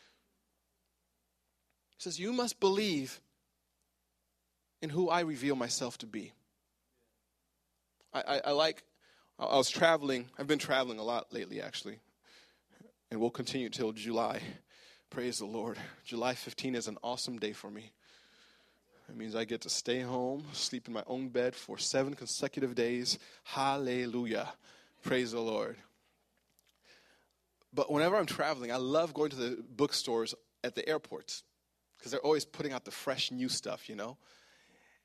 He 1.91 1.99
says, 1.99 2.19
You 2.19 2.33
must 2.33 2.59
believe 2.59 3.21
in 4.83 4.91
who 4.91 5.09
I 5.09 5.21
reveal 5.21 5.57
myself 5.57 5.99
to 5.99 6.07
be. 6.07 6.33
I, 8.13 8.21
I, 8.21 8.41
I 8.47 8.51
like, 8.53 8.83
I 9.39 9.57
was 9.57 9.71
traveling, 9.71 10.29
I've 10.39 10.47
been 10.47 10.59
traveling 10.59 10.99
a 10.99 11.03
lot 11.03 11.33
lately 11.33 11.61
actually, 11.61 11.99
and 13.11 13.21
we'll 13.21 13.31
continue 13.31 13.69
till 13.69 13.93
July. 13.93 14.41
Praise 15.11 15.39
the 15.39 15.47
Lord. 15.47 15.77
July 16.05 16.35
15 16.35 16.75
is 16.77 16.87
an 16.87 16.97
awesome 17.03 17.39
day 17.39 17.53
for 17.53 17.71
me. 17.71 17.93
It 19.09 19.17
means 19.17 19.35
I 19.35 19.45
get 19.45 19.63
to 19.63 19.71
stay 19.71 20.01
home, 20.01 20.45
sleep 20.53 20.87
in 20.87 20.95
my 20.95 21.03
own 21.09 21.31
bed 21.31 21.57
for 21.57 21.79
seven 21.79 22.15
consecutive 22.15 22.77
days. 22.77 23.19
Hallelujah. 23.43 24.53
Praise 25.03 25.33
the 25.33 25.41
Lord. 25.41 25.77
But 27.75 27.91
whenever 27.91 28.17
I'm 28.17 28.27
traveling, 28.27 28.71
I 28.71 28.77
love 28.77 29.13
going 29.13 29.31
to 29.31 29.37
the 29.37 29.65
bookstores 29.77 30.35
at 30.63 30.77
the 30.77 30.89
airports 30.89 31.43
because 31.99 32.13
they're 32.13 32.21
always 32.21 32.45
putting 32.45 32.73
out 32.73 32.85
the 32.85 32.91
fresh 32.93 33.33
new 33.33 33.49
stuff, 33.49 33.89
you 33.89 33.97
know? 33.97 34.17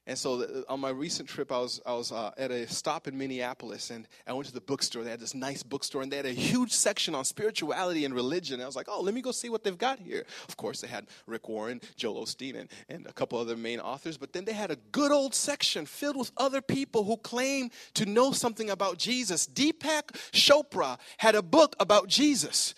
And 0.08 0.18
so 0.18 0.44
uh, 0.44 0.72
on 0.72 0.80
my 0.80 0.90
recent 0.90 1.28
trip, 1.28 1.52
I 1.52 1.60
was, 1.60 1.82
I 1.86 1.94
was 1.94 2.12
uh, 2.12 2.32
at 2.38 2.52
a 2.52 2.68
stop 2.68 3.08
in 3.08 3.18
Minneapolis 3.18 3.90
and 3.90 4.08
I 4.28 4.34
went 4.34 4.48
to 4.48 4.54
the 4.54 4.62
bookstore. 4.62 5.04
They 5.04 5.10
had 5.10 5.20
this 5.20 5.34
nice 5.34 5.64
bookstore 5.64 6.04
and 6.04 6.12
they 6.12 6.18
had 6.18 6.28
a 6.28 6.32
huge 6.32 6.72
section 6.72 7.16
on 7.16 7.26
spirituality 7.26 8.06
and 8.06 8.14
religion. 8.14 8.56
And 8.56 8.64
I 8.64 8.68
was 8.68 8.76
like, 8.76 8.88
oh, 8.90 9.02
let 9.02 9.16
me 9.16 9.22
go 9.22 9.32
see 9.32 9.50
what 9.50 9.64
they've 9.64 9.78
got 9.78 10.00
here. 10.00 10.26
Of 10.48 10.58
course, 10.58 10.82
they 10.82 10.88
had 10.88 11.08
Rick 11.26 11.50
Warren, 11.50 11.82
Joel 11.96 12.24
Osteen, 12.24 12.56
and, 12.56 12.70
and 12.88 13.08
a 13.08 13.14
couple 13.14 13.40
other 13.40 13.58
main 13.58 13.80
authors. 13.80 14.18
But 14.18 14.34
then 14.34 14.46
they 14.46 14.54
had 14.54 14.70
a 14.70 14.78
good 14.92 15.12
old 15.12 15.34
section 15.34 15.86
filled 15.86 16.18
with 16.18 16.32
other 16.38 16.62
people 16.62 17.04
who 17.04 17.18
claim 17.18 17.72
to 17.96 18.06
know 18.06 18.32
something 18.32 18.70
about 18.70 19.00
Jesus. 19.00 19.48
Deepak 19.48 20.12
Chopra 20.32 21.00
had 21.18 21.34
a 21.34 21.42
book 21.42 21.76
about 21.80 22.08
Jesus. 22.08 22.76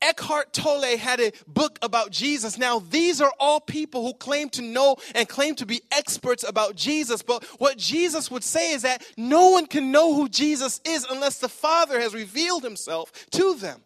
Eckhart 0.00 0.52
Tolle 0.52 0.96
had 0.96 1.20
a 1.20 1.32
book 1.46 1.78
about 1.82 2.10
Jesus. 2.10 2.56
Now, 2.56 2.78
these 2.78 3.20
are 3.20 3.32
all 3.40 3.60
people 3.60 4.04
who 4.04 4.14
claim 4.14 4.48
to 4.50 4.62
know 4.62 4.96
and 5.14 5.28
claim 5.28 5.56
to 5.56 5.66
be 5.66 5.82
experts 5.90 6.44
about 6.44 6.76
Jesus. 6.76 7.22
But 7.22 7.44
what 7.58 7.78
Jesus 7.78 8.30
would 8.30 8.44
say 8.44 8.72
is 8.72 8.82
that 8.82 9.04
no 9.16 9.50
one 9.50 9.66
can 9.66 9.90
know 9.90 10.14
who 10.14 10.28
Jesus 10.28 10.80
is 10.84 11.04
unless 11.10 11.38
the 11.38 11.48
Father 11.48 11.98
has 11.98 12.14
revealed 12.14 12.62
himself 12.62 13.12
to 13.32 13.54
them. 13.54 13.82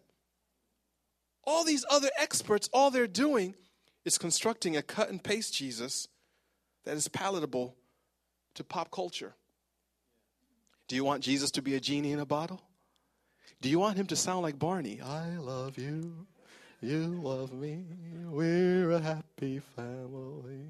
All 1.45 1.63
these 1.63 1.85
other 1.89 2.09
experts, 2.19 2.69
all 2.71 2.91
they're 2.91 3.07
doing 3.07 3.55
is 4.05 4.17
constructing 4.17 4.77
a 4.77 4.81
cut 4.81 5.09
and 5.09 5.21
paste 5.21 5.53
Jesus 5.53 6.07
that 6.85 6.95
is 6.95 7.07
palatable 7.07 7.75
to 8.55 8.63
pop 8.63 8.91
culture. 8.91 9.33
Do 10.87 10.95
you 10.95 11.03
want 11.03 11.23
Jesus 11.23 11.49
to 11.51 11.61
be 11.61 11.75
a 11.75 11.79
genie 11.79 12.11
in 12.11 12.19
a 12.19 12.25
bottle? 12.25 12.61
Do 13.63 13.69
you 13.69 13.79
want 13.79 13.95
him 13.95 14.07
to 14.07 14.15
sound 14.17 14.41
like 14.41 14.59
Barney? 14.59 14.99
I 14.99 15.37
love 15.37 15.77
you. 15.77 16.13
You 16.81 17.17
love 17.23 17.53
me. 17.53 17.85
We're 18.25 18.91
a 18.91 18.99
happy 18.99 19.61
family. 19.77 20.67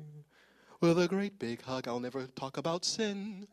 With 0.79 0.99
a 0.99 1.07
great 1.07 1.39
big 1.39 1.63
hug, 1.63 1.87
I'll 1.87 1.99
never 1.99 2.27
talk 2.35 2.57
about 2.57 2.85
sin. 2.85 3.47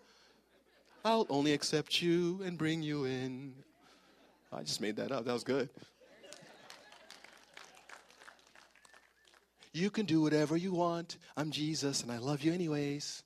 I'll 1.06 1.26
only 1.30 1.54
accept 1.54 2.02
you 2.02 2.42
and 2.44 2.58
bring 2.58 2.82
you 2.82 3.06
in. 3.06 3.54
I 4.52 4.60
just 4.60 4.82
made 4.82 4.96
that 4.96 5.10
up. 5.10 5.24
That 5.24 5.32
was 5.32 5.42
good. 5.42 5.70
You 9.72 9.88
can 9.88 10.04
do 10.04 10.20
whatever 10.20 10.54
you 10.54 10.72
want. 10.72 11.16
I'm 11.34 11.50
Jesus 11.50 12.02
and 12.02 12.12
I 12.12 12.18
love 12.18 12.42
you 12.42 12.52
anyways. 12.52 13.22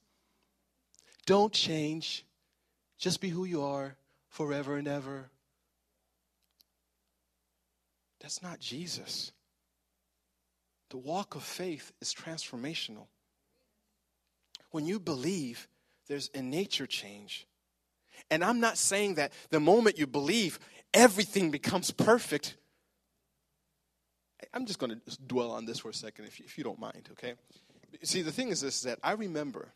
Don't 1.27 1.53
change. 1.53 2.24
Just 2.98 3.20
be 3.20 3.31
who 3.31 3.46
you 3.46 3.62
are 3.62 3.96
forever 4.29 4.77
and 4.77 4.87
ever. 4.87 5.29
That's 8.24 8.42
not 8.42 8.58
Jesus. 8.58 9.32
The 10.88 10.96
walk 10.96 11.34
of 11.34 11.42
faith 11.42 11.92
is 12.00 12.14
transformational. 12.14 13.08
When 14.70 14.87
you 14.87 14.98
believe, 14.98 15.68
there's 16.08 16.30
a 16.34 16.40
nature 16.40 16.87
change. 16.87 17.46
And 18.30 18.42
I'm 18.42 18.60
not 18.60 18.78
saying 18.78 19.16
that 19.16 19.34
the 19.50 19.60
moment 19.60 19.98
you 19.98 20.06
believe, 20.06 20.58
everything 20.94 21.50
becomes 21.50 21.90
perfect. 21.90 22.56
I'm 24.54 24.64
just 24.64 24.78
going 24.78 24.98
to 24.98 25.18
dwell 25.26 25.50
on 25.50 25.66
this 25.66 25.80
for 25.80 25.90
a 25.90 25.94
second, 25.94 26.24
if 26.24 26.40
you, 26.40 26.46
if 26.46 26.56
you 26.56 26.64
don't 26.64 26.80
mind, 26.80 27.10
okay? 27.12 27.34
See, 28.04 28.22
the 28.22 28.32
thing 28.32 28.48
is 28.48 28.62
this 28.62 28.80
that 28.80 28.98
I 29.02 29.12
remember 29.12 29.68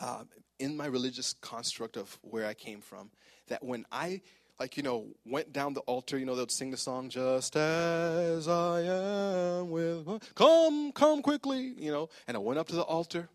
uh, 0.00 0.24
in 0.58 0.76
my 0.76 0.86
religious 0.86 1.34
construct 1.34 1.96
of 1.96 2.18
where 2.22 2.46
I 2.46 2.54
came 2.54 2.80
from, 2.80 3.10
that 3.46 3.62
when 3.62 3.86
I 3.92 4.22
like, 4.58 4.76
you 4.76 4.82
know, 4.82 5.06
went 5.26 5.52
down 5.52 5.74
the 5.74 5.80
altar, 5.80 6.16
you 6.16 6.26
know, 6.26 6.36
they'd 6.36 6.50
sing 6.50 6.70
the 6.70 6.76
song, 6.76 7.08
Just 7.08 7.56
as 7.56 8.46
I 8.48 8.82
am 8.82 9.70
with, 9.70 10.06
come, 10.34 10.92
come 10.92 11.22
quickly, 11.22 11.74
you 11.78 11.90
know. 11.90 12.08
And 12.28 12.36
I 12.36 12.40
went 12.40 12.58
up 12.58 12.68
to 12.68 12.76
the 12.76 12.82
altar 12.82 13.28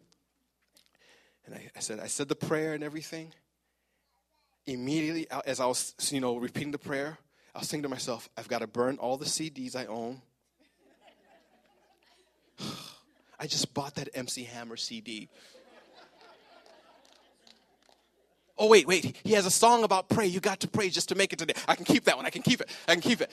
and 1.46 1.56
I, 1.56 1.70
I 1.76 1.80
said, 1.80 2.00
I 2.00 2.08
said 2.08 2.28
the 2.30 2.36
prayer 2.36 2.74
and 2.74 2.84
everything. 2.84 3.34
Immediately, 4.66 5.28
as 5.46 5.60
I 5.60 5.66
was, 5.66 5.96
you 6.12 6.22
know, 6.22 6.38
repeating 6.38 6.72
the 6.72 6.78
prayer, 6.78 7.18
I 7.56 7.60
was 7.60 7.70
thinking 7.70 7.84
to 7.84 7.90
myself, 7.90 8.30
I've 8.38 8.48
got 8.48 8.60
to 8.60 8.68
burn 8.68 8.98
all 8.98 9.18
the 9.18 9.26
CDs 9.26 9.76
I 9.76 9.88
own. 9.88 10.22
I 13.40 13.48
just 13.48 13.74
bought 13.74 13.96
that 13.96 14.10
MC 14.14 14.44
Hammer 14.44 14.78
CD. 14.78 15.30
Oh, 18.60 18.68
wait, 18.68 18.86
wait. 18.86 19.16
He 19.24 19.32
has 19.34 19.46
a 19.46 19.52
song 19.52 19.86
about 19.86 20.10
pray. 20.10 20.28
You 20.28 20.42
got 20.42 20.60
to 20.60 20.68
pray 20.68 20.90
just 20.90 21.10
to 21.10 21.16
make 21.16 21.32
it 21.32 21.40
today. 21.40 21.54
I 21.66 21.76
can 21.76 21.86
keep 21.86 22.04
that 22.04 22.18
one. 22.18 22.26
I 22.26 22.30
can 22.30 22.42
keep 22.42 22.60
it. 22.60 22.70
I 22.90 22.92
can 22.92 23.02
keep 23.02 23.22
it. 23.22 23.32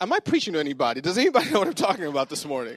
Am 0.00 0.12
I 0.12 0.18
preaching 0.18 0.52
to 0.54 0.60
anybody? 0.60 1.00
Does 1.00 1.16
anybody 1.16 1.50
know 1.50 1.60
what 1.60 1.68
I'm 1.68 1.74
talking 1.74 2.06
about 2.06 2.28
this 2.28 2.44
morning? 2.44 2.76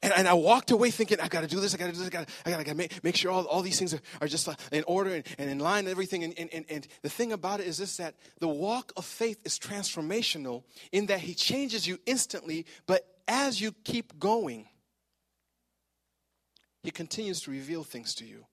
And, 0.00 0.12
and 0.12 0.28
I 0.28 0.34
walked 0.34 0.70
away 0.70 0.90
thinking, 0.90 1.20
I 1.20 1.26
got 1.26 1.40
to 1.40 1.48
do 1.48 1.58
this, 1.58 1.74
I 1.74 1.76
got 1.76 1.86
to 1.86 1.92
do 1.92 1.98
this, 1.98 2.06
I 2.06 2.10
got 2.10 2.28
I 2.46 2.50
gotta, 2.50 2.74
make, 2.74 3.02
make 3.02 3.16
sure 3.16 3.32
all, 3.32 3.44
all 3.46 3.62
these 3.62 3.78
things 3.78 3.94
are, 3.94 4.00
are 4.20 4.28
just 4.28 4.48
uh, 4.48 4.54
in 4.70 4.84
order 4.86 5.10
and, 5.10 5.24
and 5.38 5.50
in 5.50 5.58
line 5.58 5.80
and 5.80 5.88
everything. 5.88 6.22
And, 6.22 6.38
and, 6.38 6.64
and 6.68 6.86
the 7.02 7.08
thing 7.08 7.32
about 7.32 7.58
it 7.58 7.66
is 7.66 7.78
this 7.78 7.96
that 7.96 8.14
the 8.38 8.46
walk 8.46 8.92
of 8.96 9.04
faith 9.04 9.40
is 9.44 9.58
transformational 9.58 10.62
in 10.92 11.06
that 11.06 11.18
He 11.20 11.34
changes 11.34 11.86
you 11.86 11.98
instantly, 12.06 12.64
but 12.86 13.06
as 13.28 13.60
you 13.60 13.72
keep 13.84 14.18
going, 14.18 14.66
He 16.82 16.90
continues 16.90 17.40
to 17.42 17.50
reveal 17.50 17.84
things 17.84 18.14
to 18.16 18.24
you. 18.24 18.46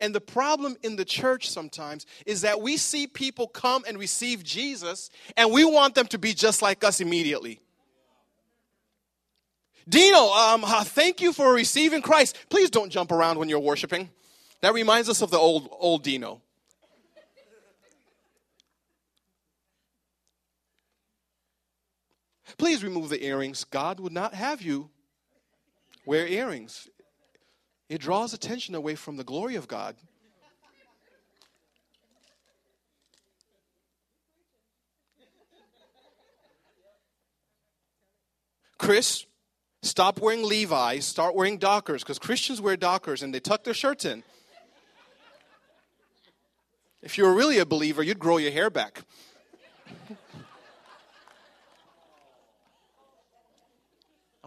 And 0.00 0.14
the 0.14 0.20
problem 0.20 0.76
in 0.82 0.94
the 0.96 1.04
church 1.04 1.50
sometimes 1.50 2.06
is 2.24 2.42
that 2.42 2.60
we 2.60 2.76
see 2.76 3.08
people 3.08 3.48
come 3.48 3.84
and 3.86 3.98
receive 3.98 4.44
Jesus 4.44 5.10
and 5.36 5.52
we 5.52 5.64
want 5.64 5.96
them 5.96 6.06
to 6.06 6.18
be 6.18 6.34
just 6.34 6.62
like 6.62 6.84
us 6.84 7.00
immediately. 7.00 7.60
Dino, 9.88 10.28
um, 10.28 10.64
uh, 10.64 10.84
thank 10.84 11.20
you 11.20 11.32
for 11.32 11.52
receiving 11.52 12.02
Christ. 12.02 12.36
Please 12.48 12.70
don't 12.70 12.90
jump 12.90 13.10
around 13.10 13.38
when 13.38 13.48
you're 13.48 13.58
worshiping. 13.58 14.10
That 14.60 14.74
reminds 14.74 15.08
us 15.08 15.22
of 15.22 15.30
the 15.30 15.38
old 15.38 15.68
old 15.72 16.02
Dino. 16.02 16.42
Please 22.56 22.82
remove 22.82 23.08
the 23.10 23.24
earrings. 23.24 23.64
God 23.64 24.00
would 24.00 24.12
not 24.12 24.34
have 24.34 24.62
you 24.62 24.90
wear 26.06 26.26
earrings. 26.26 26.88
It 27.88 28.00
draws 28.00 28.32
attention 28.32 28.74
away 28.74 28.94
from 28.94 29.16
the 29.16 29.24
glory 29.24 29.54
of 29.56 29.68
God. 29.68 29.96
Chris, 38.78 39.26
stop 39.82 40.20
wearing 40.20 40.42
Levi's, 40.42 41.04
start 41.04 41.34
wearing 41.34 41.58
Dockers, 41.58 42.02
because 42.02 42.18
Christians 42.18 42.60
wear 42.60 42.76
Dockers 42.76 43.22
and 43.22 43.34
they 43.34 43.40
tuck 43.40 43.64
their 43.64 43.74
shirts 43.74 44.04
in. 44.04 44.22
If 47.02 47.18
you 47.18 47.24
were 47.24 47.34
really 47.34 47.58
a 47.58 47.66
believer, 47.66 48.02
you'd 48.02 48.18
grow 48.18 48.38
your 48.38 48.50
hair 48.50 48.70
back. 48.70 49.02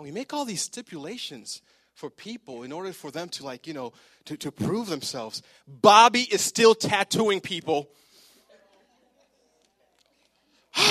And 0.02 0.08
we 0.08 0.12
make 0.20 0.34
all 0.34 0.46
these 0.46 0.64
stipulations 0.64 1.62
for 1.94 2.10
people 2.10 2.64
in 2.64 2.72
order 2.72 2.92
for 2.92 3.12
them 3.12 3.30
to, 3.30 3.46
like, 3.46 3.68
you 3.68 3.76
know, 3.76 3.94
to, 4.26 4.36
to 4.38 4.52
prove 4.52 4.88
themselves. 4.88 5.44
Bobby 5.68 6.22
is 6.24 6.42
still 6.42 6.74
tattooing 6.74 7.40
people. 7.40 7.88
we 10.76 10.84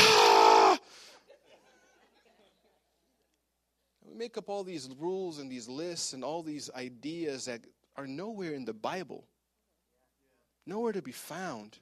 make 4.14 4.38
up 4.38 4.48
all 4.48 4.62
these 4.62 4.88
rules 4.96 5.40
and 5.40 5.50
these 5.50 5.68
lists 5.68 6.12
and 6.12 6.22
all 6.22 6.44
these 6.44 6.70
ideas 6.76 7.46
that 7.46 7.62
are 7.96 8.06
nowhere 8.06 8.52
in 8.52 8.64
the 8.64 8.72
Bible, 8.72 9.24
nowhere 10.66 10.92
to 10.92 11.02
be 11.02 11.10
found. 11.10 11.80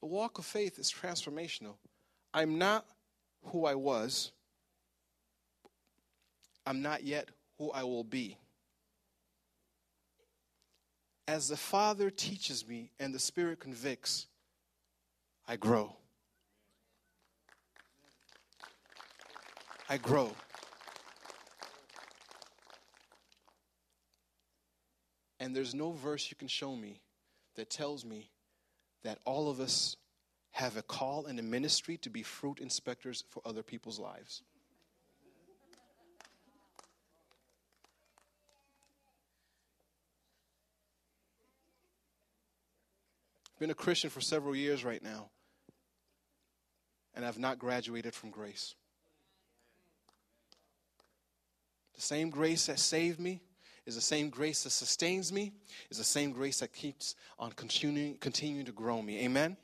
The 0.00 0.06
walk 0.06 0.38
of 0.38 0.44
faith 0.44 0.78
is 0.78 0.92
transformational. 0.92 1.74
I'm 2.32 2.56
not 2.56 2.86
who 3.46 3.66
I 3.66 3.74
was, 3.74 4.32
I'm 6.66 6.82
not 6.82 7.04
yet 7.04 7.28
who 7.58 7.70
I 7.70 7.84
will 7.84 8.04
be. 8.04 8.36
As 11.28 11.48
the 11.48 11.56
Father 11.56 12.10
teaches 12.10 12.66
me 12.66 12.90
and 13.00 13.14
the 13.14 13.18
Spirit 13.18 13.60
convicts, 13.60 14.26
I 15.46 15.56
grow. 15.56 15.96
I 19.88 19.98
grow. 19.98 20.32
And 25.38 25.54
there's 25.54 25.74
no 25.74 25.92
verse 25.92 26.28
you 26.30 26.36
can 26.36 26.48
show 26.48 26.74
me 26.74 27.00
that 27.54 27.70
tells 27.70 28.04
me 28.04 28.30
that 29.04 29.18
all 29.24 29.48
of 29.48 29.60
us 29.60 29.96
have 30.56 30.78
a 30.78 30.82
call 30.82 31.26
and 31.26 31.38
a 31.38 31.42
ministry 31.42 31.98
to 31.98 32.08
be 32.08 32.22
fruit 32.22 32.60
inspectors 32.60 33.24
for 33.28 33.42
other 33.44 33.62
people's 33.62 34.00
lives. 34.00 34.40
I've 43.52 43.60
been 43.60 43.68
a 43.68 43.74
Christian 43.74 44.08
for 44.08 44.22
several 44.22 44.56
years 44.56 44.82
right 44.82 45.02
now, 45.02 45.28
and 47.14 47.22
I've 47.22 47.38
not 47.38 47.58
graduated 47.58 48.14
from 48.14 48.30
grace. 48.30 48.74
The 51.96 52.00
same 52.00 52.30
grace 52.30 52.64
that 52.64 52.78
saved 52.78 53.20
me 53.20 53.42
is 53.84 53.94
the 53.94 54.00
same 54.00 54.30
grace 54.30 54.62
that 54.64 54.70
sustains 54.70 55.30
me, 55.30 55.52
is 55.90 55.98
the 55.98 56.04
same 56.04 56.32
grace 56.32 56.60
that 56.60 56.72
keeps 56.72 57.14
on 57.38 57.52
continuing, 57.52 58.16
continuing 58.16 58.64
to 58.64 58.72
grow 58.72 59.02
me. 59.02 59.22
Amen? 59.22 59.58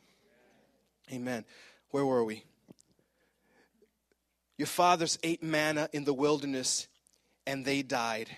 Amen. 1.11 1.45
Where 1.91 2.05
were 2.05 2.25
we? 2.25 2.45
Your 4.59 4.67
fathers 4.67 5.19
ate 5.23 5.43
manna 5.43 5.88
in 5.93 6.05
the 6.05 6.15
wilderness 6.15 6.88
and 7.47 7.65
they 7.65 7.83
died. 7.83 8.31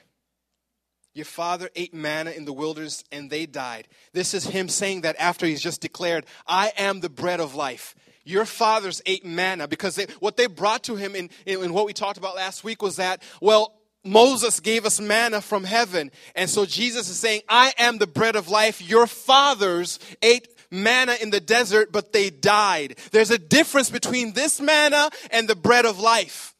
Your 1.12 1.24
father 1.24 1.68
ate 1.76 1.94
manna 1.94 2.30
in 2.30 2.44
the 2.44 2.52
wilderness 2.52 3.04
and 3.12 3.30
they 3.30 3.46
died. 3.46 3.86
This 4.12 4.34
is 4.34 4.44
him 4.44 4.68
saying 4.68 5.02
that 5.02 5.16
after 5.18 5.46
he's 5.46 5.62
just 5.62 5.80
declared, 5.80 6.26
I 6.46 6.72
am 6.76 7.00
the 7.00 7.08
bread 7.08 7.40
of 7.40 7.54
life. 7.54 7.94
Your 8.24 8.46
fathers 8.46 9.02
ate 9.06 9.24
manna 9.24 9.68
because 9.68 9.96
they, 9.96 10.06
what 10.18 10.36
they 10.36 10.46
brought 10.46 10.84
to 10.84 10.96
him 10.96 11.14
in, 11.14 11.30
in, 11.46 11.62
in 11.62 11.72
what 11.72 11.86
we 11.86 11.92
talked 11.92 12.18
about 12.18 12.34
last 12.34 12.64
week 12.64 12.82
was 12.82 12.96
that, 12.96 13.22
well, 13.40 13.74
Moses 14.02 14.60
gave 14.60 14.84
us 14.84 15.00
manna 15.00 15.40
from 15.40 15.64
heaven. 15.64 16.10
And 16.34 16.50
so 16.50 16.66
Jesus 16.66 17.08
is 17.08 17.18
saying, 17.18 17.42
I 17.48 17.72
am 17.78 17.98
the 17.98 18.06
bread 18.06 18.34
of 18.36 18.48
life. 18.48 18.82
Your 18.86 19.06
fathers 19.06 19.98
ate 20.20 20.48
manna 20.74 21.16
in 21.22 21.30
the 21.30 21.40
desert, 21.40 21.92
but 21.92 22.12
they 22.12 22.28
died. 22.30 22.98
There's 23.12 23.30
a 23.30 23.38
difference 23.38 23.88
between 23.88 24.32
this 24.32 24.60
manna 24.60 25.10
and 25.30 25.48
the 25.48 25.56
bread 25.56 25.86
of 25.86 26.00
life. 26.00 26.54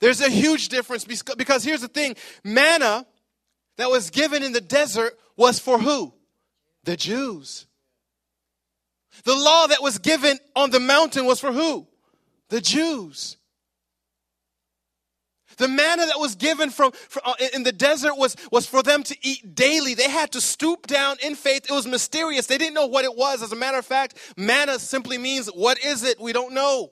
There's 0.00 0.20
a 0.20 0.28
huge 0.28 0.68
difference 0.68 1.04
because 1.04 1.64
here's 1.64 1.80
the 1.80 1.88
thing 1.88 2.14
manna 2.44 3.06
that 3.78 3.90
was 3.90 4.10
given 4.10 4.42
in 4.42 4.52
the 4.52 4.60
desert 4.60 5.18
was 5.36 5.58
for 5.58 5.78
who? 5.78 6.12
The 6.84 6.96
Jews. 6.96 7.66
The 9.24 9.34
law 9.34 9.66
that 9.66 9.82
was 9.82 9.98
given 9.98 10.38
on 10.54 10.70
the 10.70 10.80
mountain 10.80 11.24
was 11.24 11.40
for 11.40 11.52
who? 11.52 11.88
The 12.50 12.60
Jews. 12.60 13.37
The 15.58 15.68
manna 15.68 16.06
that 16.06 16.18
was 16.18 16.34
given 16.34 16.70
from, 16.70 16.92
from, 16.92 17.22
uh, 17.26 17.34
in 17.52 17.64
the 17.64 17.72
desert 17.72 18.16
was, 18.16 18.36
was 18.50 18.66
for 18.66 18.82
them 18.82 19.02
to 19.02 19.16
eat 19.22 19.54
daily. 19.54 19.94
They 19.94 20.08
had 20.08 20.32
to 20.32 20.40
stoop 20.40 20.86
down 20.86 21.16
in 21.22 21.34
faith. 21.34 21.66
It 21.68 21.72
was 21.72 21.86
mysterious. 21.86 22.46
They 22.46 22.58
didn't 22.58 22.74
know 22.74 22.86
what 22.86 23.04
it 23.04 23.16
was. 23.16 23.42
As 23.42 23.52
a 23.52 23.56
matter 23.56 23.78
of 23.78 23.84
fact, 23.84 24.16
manna 24.36 24.78
simply 24.78 25.18
means, 25.18 25.48
what 25.48 25.78
is 25.84 26.04
it? 26.04 26.20
We 26.20 26.32
don't 26.32 26.54
know. 26.54 26.90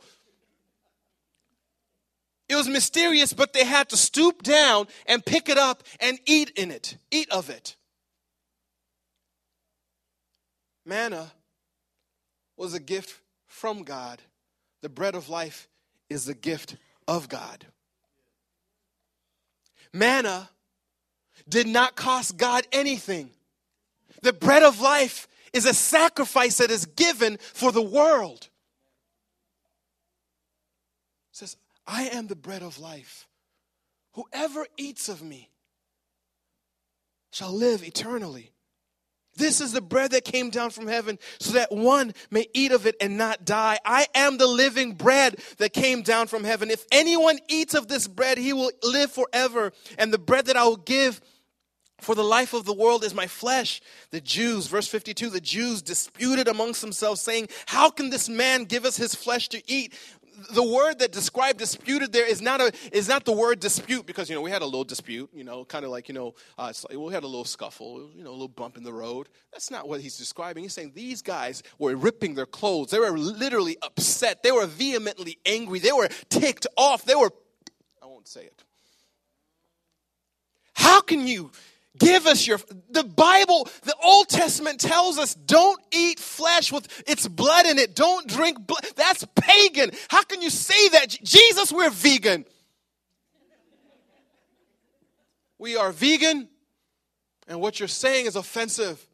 It 2.49 2.55
was 2.55 2.69
mysterious, 2.69 3.33
but 3.33 3.53
they 3.53 3.65
had 3.65 3.89
to 3.89 3.97
stoop 3.97 4.43
down 4.43 4.87
and 5.07 5.25
pick 5.25 5.49
it 5.49 5.59
up 5.59 5.83
and 5.99 6.19
eat 6.27 6.51
in 6.51 6.71
it, 6.71 6.97
eat 7.11 7.31
of 7.31 7.51
it. 7.51 7.77
Manna 10.85 11.33
was 12.57 12.75
a 12.75 12.81
gift 12.81 13.21
from 13.47 13.83
God. 13.83 14.23
The 14.83 14.89
bread 14.89 15.17
of 15.17 15.29
life 15.29 15.69
is 16.09 16.27
the 16.27 16.35
gift 16.35 16.77
of 17.09 17.29
God. 17.29 17.67
Manna 19.97 20.51
did 21.49 21.67
not 21.67 21.97
cost 21.97 22.37
God 22.37 22.67
anything. 22.73 23.31
The 24.23 24.33
bread 24.33 24.63
of 24.63 24.81
life 24.81 25.29
is 25.53 25.65
a 25.65 25.75
sacrifice 25.75 26.59
that 26.59 26.71
is 26.71 26.85
given 26.87 27.39
for 27.39 27.73
the 27.73 27.83
world. 27.83 28.49
It 31.31 31.37
says, 31.39 31.57
I 31.87 32.05
am 32.09 32.27
the 32.27 32.37
bread 32.37 32.63
of 32.63 32.79
life. 32.79 33.27
Whoever 34.13 34.67
eats 34.77 35.09
of 35.09 35.23
me 35.23 35.51
shall 37.31 37.53
live 37.53 37.83
eternally. 37.83 38.53
This 39.37 39.61
is 39.61 39.73
the 39.73 39.81
bread 39.81 40.13
that 40.13 40.25
came 40.25 40.51
down 40.51 40.71
from 40.71 40.87
heaven 40.87 41.19
so 41.39 41.53
that 41.53 41.73
one 41.73 42.15
may 42.31 42.47
eat 42.55 42.73
of 42.73 42.87
it 42.87 42.97
and 43.01 43.19
not 43.19 43.45
die. 43.45 43.79
I 43.85 44.07
am 44.15 44.39
the 44.39 44.47
living 44.47 44.93
bread 44.93 45.41
that 45.59 45.73
came 45.73 46.03
down 46.03 46.27
from 46.27 46.45
heaven. 46.45 46.71
If 46.71 46.85
anyone 46.91 47.39
eats 47.49 47.75
of 47.75 47.89
this 47.89 48.09
bread, 48.09 48.39
he 48.39 48.53
will 48.53 48.73
live 48.83 49.13
forever. 49.13 49.73
And 49.99 50.13
the 50.13 50.19
bread 50.19 50.47
that 50.47 50.57
I 50.57 50.65
will 50.65 50.77
give 50.77 51.21
for 52.01 52.15
the 52.15 52.25
life 52.25 52.53
of 52.53 52.65
the 52.65 52.75
world 52.75 53.05
is 53.05 53.15
my 53.15 53.27
flesh. 53.27 53.81
The 54.11 54.21
Jews, 54.21 54.67
verse 54.67 54.87
52, 54.87 55.31
the 55.31 55.41
Jews 55.41 55.81
disputed 55.81 56.47
amongst 56.47 56.83
themselves, 56.83 57.23
saying, 57.23 57.49
How 57.67 57.91
can 57.91 58.11
this 58.11 58.29
man 58.29 58.65
give 58.65 58.85
us 58.85 58.97
his 58.97 59.15
flesh 59.15 59.49
to 59.49 59.63
eat? 59.71 59.95
The 60.53 60.63
word 60.63 60.99
that 60.99 61.13
described 61.13 61.59
disputed 61.59 62.13
there 62.13 62.27
is 62.27 62.43
not 62.43 62.61
a 62.61 62.73
is 62.93 63.09
not 63.09 63.25
the 63.25 63.33
word 63.33 63.61
dispute 63.61 64.07
because 64.07 64.29
you 64.29 64.35
know 64.35 64.43
we 64.43 64.51
had 64.51 64.63
a 64.63 64.65
little 64.65 64.85
dispute 64.85 65.31
you 65.33 65.45
know 65.45 65.65
kind 65.65 65.85
of 65.85 65.91
like 65.91 66.09
you 66.09 66.15
know 66.15 66.35
uh, 66.59 66.73
we 66.95 67.13
had 67.13 67.25
a 67.25 67.27
little 67.27 67.45
scuffle 67.45 68.11
you 68.15 68.23
know 68.23 68.31
a 68.31 68.33
little 68.33 68.49
bump 68.49 68.77
in 68.77 68.83
the 68.83 68.93
road. 68.93 69.29
That's 69.53 69.71
not 69.71 69.89
what 69.89 70.01
he's 70.01 70.19
describing. 70.19 70.63
He's 70.63 70.75
saying 70.75 70.93
these 70.95 71.23
guys 71.23 71.63
were 71.79 71.97
ripping 71.97 72.35
their 72.35 72.47
clothes. 72.47 72.91
They 72.91 72.99
were 72.99 73.17
literally 73.17 73.77
upset. 73.83 74.43
They 74.43 74.53
were 74.53 74.67
vehemently 74.67 75.39
angry. 75.47 75.79
They 75.79 75.93
were 75.93 76.09
ticked 76.29 76.67
off. 76.77 77.05
They 77.05 77.15
were 77.15 77.31
i 78.03 78.07
won't 78.07 78.29
say 78.29 78.43
it. 78.43 78.63
How 80.75 81.01
can 81.01 81.27
you 81.27 81.51
Give 81.99 82.27
us 82.27 82.47
your. 82.47 82.59
The 82.91 83.05
Bible, 83.05 83.69
the 83.85 83.95
Old 84.03 84.29
Testament 84.29 84.81
tells 84.81 85.19
us 85.19 85.35
don't 85.35 85.81
eat 85.93 86.19
flesh 86.19 86.73
with 86.73 86.87
its 87.09 87.27
blood 87.29 87.67
in 87.67 87.79
it. 87.79 87.95
Don't 87.95 88.27
drink 88.27 88.67
blood. 88.67 88.87
That's 88.97 89.25
pagan. 89.35 89.91
How 90.09 90.23
can 90.23 90.43
you 90.43 90.51
say 90.51 90.89
that? 90.91 91.09
Jesus, 91.23 91.73
we're 91.73 91.91
vegan. 91.91 92.45
We 95.59 95.77
are 95.77 95.91
vegan, 95.91 96.49
and 97.49 97.61
what 97.61 97.81
you're 97.81 97.89
saying 97.89 98.27
is 98.27 98.37
offensive. 98.37 99.05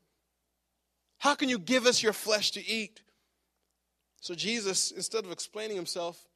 How 1.18 1.36
can 1.36 1.48
you 1.48 1.58
give 1.58 1.86
us 1.86 2.02
your 2.02 2.12
flesh 2.12 2.50
to 2.52 2.66
eat? 2.66 3.00
So, 4.20 4.34
Jesus, 4.34 4.90
instead 4.90 5.24
of 5.24 5.30
explaining 5.30 5.76
himself, 5.76 6.28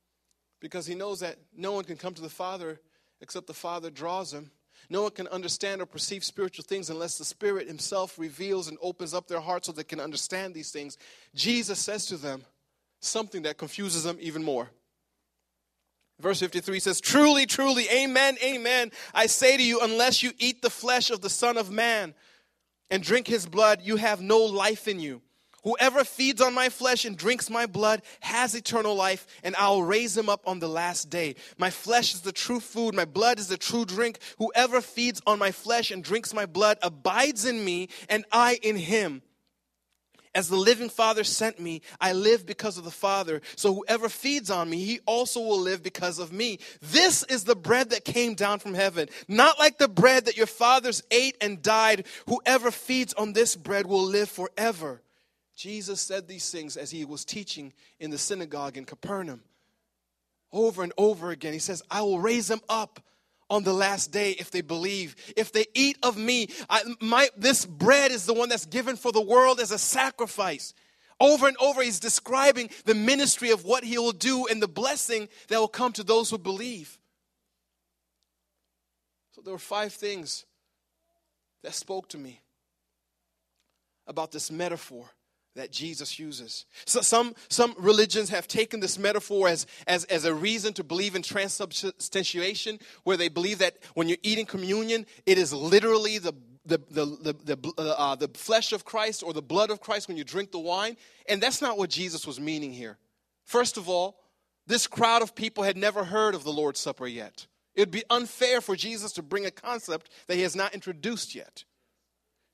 because 0.60 0.86
he 0.86 0.94
knows 0.94 1.20
that 1.20 1.38
no 1.56 1.72
one 1.72 1.84
can 1.84 1.96
come 1.96 2.14
to 2.14 2.22
the 2.22 2.28
Father 2.28 2.80
except 3.20 3.46
the 3.46 3.54
Father 3.54 3.90
draws 3.90 4.32
him, 4.32 4.50
no 4.88 5.02
one 5.02 5.10
can 5.10 5.28
understand 5.28 5.80
or 5.80 5.86
perceive 5.86 6.24
spiritual 6.24 6.64
things 6.64 6.90
unless 6.90 7.18
the 7.18 7.24
Spirit 7.24 7.68
Himself 7.68 8.18
reveals 8.18 8.68
and 8.68 8.78
opens 8.80 9.14
up 9.14 9.26
their 9.26 9.40
hearts 9.40 9.66
so 9.66 9.72
they 9.72 9.84
can 9.84 10.00
understand 10.00 10.54
these 10.54 10.70
things. 10.70 10.96
Jesus 11.34 11.78
says 11.78 12.06
to 12.06 12.16
them 12.16 12.44
something 13.00 13.42
that 13.42 13.58
confuses 13.58 14.04
them 14.04 14.16
even 14.20 14.42
more. 14.42 14.70
Verse 16.20 16.40
53 16.40 16.80
says, 16.80 17.00
Truly, 17.00 17.46
truly, 17.46 17.86
amen, 17.90 18.36
amen. 18.42 18.90
I 19.12 19.26
say 19.26 19.56
to 19.56 19.62
you, 19.62 19.80
unless 19.80 20.22
you 20.22 20.32
eat 20.38 20.62
the 20.62 20.70
flesh 20.70 21.10
of 21.10 21.20
the 21.20 21.28
Son 21.28 21.58
of 21.58 21.70
Man 21.70 22.14
and 22.90 23.02
drink 23.02 23.26
His 23.26 23.46
blood, 23.46 23.80
you 23.82 23.96
have 23.96 24.20
no 24.20 24.38
life 24.38 24.88
in 24.88 24.98
you. 24.98 25.20
Whoever 25.66 26.04
feeds 26.04 26.40
on 26.40 26.54
my 26.54 26.68
flesh 26.68 27.04
and 27.04 27.16
drinks 27.16 27.50
my 27.50 27.66
blood 27.66 28.02
has 28.20 28.54
eternal 28.54 28.94
life, 28.94 29.26
and 29.42 29.56
I'll 29.56 29.82
raise 29.82 30.16
him 30.16 30.28
up 30.28 30.42
on 30.46 30.60
the 30.60 30.68
last 30.68 31.10
day. 31.10 31.34
My 31.58 31.70
flesh 31.70 32.14
is 32.14 32.20
the 32.20 32.30
true 32.30 32.60
food, 32.60 32.94
my 32.94 33.04
blood 33.04 33.40
is 33.40 33.48
the 33.48 33.56
true 33.56 33.84
drink. 33.84 34.20
Whoever 34.38 34.80
feeds 34.80 35.20
on 35.26 35.40
my 35.40 35.50
flesh 35.50 35.90
and 35.90 36.04
drinks 36.04 36.32
my 36.32 36.46
blood 36.46 36.78
abides 36.82 37.44
in 37.44 37.64
me, 37.64 37.88
and 38.08 38.24
I 38.30 38.60
in 38.62 38.76
him. 38.76 39.22
As 40.36 40.48
the 40.48 40.56
living 40.56 40.88
Father 40.88 41.24
sent 41.24 41.58
me, 41.58 41.82
I 42.00 42.12
live 42.12 42.46
because 42.46 42.78
of 42.78 42.84
the 42.84 42.92
Father. 42.92 43.40
So 43.56 43.74
whoever 43.74 44.08
feeds 44.08 44.52
on 44.52 44.70
me, 44.70 44.84
he 44.84 45.00
also 45.04 45.40
will 45.40 45.58
live 45.58 45.82
because 45.82 46.20
of 46.20 46.32
me. 46.32 46.60
This 46.80 47.24
is 47.24 47.42
the 47.42 47.56
bread 47.56 47.90
that 47.90 48.04
came 48.04 48.34
down 48.34 48.60
from 48.60 48.74
heaven. 48.74 49.08
Not 49.26 49.58
like 49.58 49.78
the 49.78 49.88
bread 49.88 50.26
that 50.26 50.36
your 50.36 50.46
fathers 50.46 51.02
ate 51.10 51.36
and 51.40 51.60
died. 51.60 52.06
Whoever 52.28 52.70
feeds 52.70 53.14
on 53.14 53.32
this 53.32 53.56
bread 53.56 53.86
will 53.88 54.04
live 54.04 54.28
forever. 54.28 55.02
Jesus 55.56 56.02
said 56.02 56.28
these 56.28 56.50
things 56.50 56.76
as 56.76 56.90
he 56.90 57.04
was 57.06 57.24
teaching 57.24 57.72
in 57.98 58.10
the 58.10 58.18
synagogue 58.18 58.76
in 58.76 58.84
Capernaum. 58.84 59.42
over 60.52 60.82
and 60.82 60.92
over 60.96 61.30
again. 61.30 61.52
He 61.52 61.58
says, 61.58 61.82
I 61.90 62.02
will 62.02 62.20
raise 62.20 62.46
them 62.46 62.60
up 62.68 63.00
on 63.50 63.62
the 63.64 63.72
last 63.72 64.12
day 64.12 64.32
if 64.32 64.50
they 64.50 64.60
believe. 64.60 65.16
If 65.36 65.52
they 65.52 65.66
eat 65.74 65.98
of 66.02 66.16
me, 66.16 66.48
I, 66.70 66.82
my, 67.00 67.28
this 67.36 67.66
bread 67.66 68.10
is 68.10 68.26
the 68.26 68.32
one 68.34 68.48
that's 68.48 68.66
given 68.66 68.96
for 68.96 69.12
the 69.12 69.20
world 69.20 69.60
as 69.60 69.70
a 69.70 69.78
sacrifice. 69.78 70.72
Over 71.20 71.48
and 71.48 71.56
over, 71.58 71.82
he's 71.82 72.00
describing 72.00 72.70
the 72.84 72.94
ministry 72.94 73.50
of 73.50 73.64
what 73.64 73.84
he 73.84 73.98
will 73.98 74.12
do 74.12 74.46
and 74.46 74.62
the 74.62 74.68
blessing 74.68 75.28
that 75.48 75.58
will 75.58 75.68
come 75.68 75.92
to 75.94 76.04
those 76.04 76.30
who 76.30 76.38
believe. 76.38 76.98
So 79.32 79.42
there 79.42 79.52
were 79.52 79.58
five 79.58 79.92
things 79.92 80.44
that 81.62 81.74
spoke 81.74 82.08
to 82.10 82.18
me 82.18 82.40
about 84.06 84.32
this 84.32 84.50
metaphor 84.50 85.10
that 85.56 85.72
Jesus 85.72 86.18
uses. 86.18 86.64
So 86.84 87.00
some, 87.00 87.34
some 87.48 87.74
religions 87.78 88.30
have 88.30 88.46
taken 88.46 88.80
this 88.80 88.98
metaphor 88.98 89.48
as, 89.48 89.66
as, 89.86 90.04
as 90.04 90.24
a 90.24 90.34
reason 90.34 90.72
to 90.74 90.84
believe 90.84 91.14
in 91.14 91.22
transubstantiation, 91.22 92.78
where 93.04 93.16
they 93.16 93.28
believe 93.28 93.58
that 93.58 93.76
when 93.94 94.08
you're 94.08 94.18
eating 94.22 94.46
communion, 94.46 95.06
it 95.26 95.38
is 95.38 95.52
literally 95.52 96.18
the, 96.18 96.34
the, 96.64 96.78
the, 96.90 97.34
the, 97.44 97.56
the, 97.56 97.74
uh, 97.78 98.14
the 98.14 98.28
flesh 98.28 98.72
of 98.72 98.84
Christ 98.84 99.22
or 99.22 99.32
the 99.32 99.42
blood 99.42 99.70
of 99.70 99.80
Christ 99.80 100.08
when 100.08 100.16
you 100.16 100.24
drink 100.24 100.52
the 100.52 100.58
wine. 100.58 100.96
And 101.28 101.42
that's 101.42 101.60
not 101.60 101.78
what 101.78 101.90
Jesus 101.90 102.26
was 102.26 102.38
meaning 102.38 102.72
here. 102.72 102.98
First 103.44 103.76
of 103.76 103.88
all, 103.88 104.18
this 104.66 104.86
crowd 104.86 105.22
of 105.22 105.34
people 105.34 105.64
had 105.64 105.76
never 105.76 106.04
heard 106.04 106.34
of 106.34 106.44
the 106.44 106.52
Lord's 106.52 106.80
Supper 106.80 107.06
yet. 107.06 107.46
It 107.74 107.82
would 107.82 107.90
be 107.90 108.04
unfair 108.10 108.60
for 108.60 108.74
Jesus 108.74 109.12
to 109.12 109.22
bring 109.22 109.46
a 109.46 109.50
concept 109.50 110.10
that 110.26 110.36
he 110.36 110.42
has 110.42 110.56
not 110.56 110.74
introduced 110.74 111.34
yet. 111.34 111.64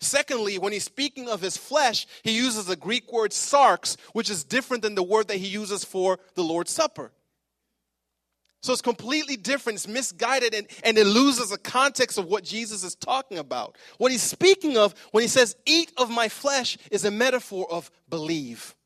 Secondly, 0.02 0.58
when 0.58 0.72
he's 0.72 0.84
speaking 0.84 1.28
of 1.28 1.40
his 1.40 1.56
flesh, 1.56 2.06
he 2.22 2.32
uses 2.32 2.66
the 2.66 2.76
Greek 2.76 3.12
word 3.12 3.30
sarx, 3.30 3.96
which 4.12 4.30
is 4.30 4.42
different 4.42 4.82
than 4.82 4.94
the 4.94 5.02
word 5.02 5.28
that 5.28 5.36
he 5.36 5.46
uses 5.46 5.84
for 5.84 6.18
the 6.34 6.42
Lord's 6.42 6.72
Supper. 6.72 7.12
So 8.62 8.72
it's 8.72 8.82
completely 8.82 9.36
different, 9.36 9.76
it's 9.76 9.88
misguided, 9.88 10.54
and, 10.54 10.68
and 10.84 10.96
it 10.96 11.06
loses 11.06 11.50
the 11.50 11.58
context 11.58 12.16
of 12.18 12.26
what 12.26 12.44
Jesus 12.44 12.84
is 12.84 12.94
talking 12.94 13.38
about. 13.38 13.76
What 13.98 14.12
he's 14.12 14.22
speaking 14.22 14.76
of 14.76 14.94
when 15.10 15.22
he 15.22 15.28
says, 15.28 15.56
Eat 15.66 15.92
of 15.96 16.10
my 16.10 16.28
flesh, 16.28 16.78
is 16.90 17.04
a 17.04 17.10
metaphor 17.10 17.66
of 17.70 17.90
believe. 18.08 18.76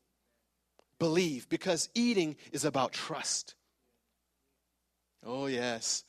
Believe, 0.99 1.47
because 1.49 1.89
eating 1.93 2.37
is 2.51 2.65
about 2.65 2.91
trust. 2.91 3.53
Oh, 5.23 5.45
yes. 5.45 6.03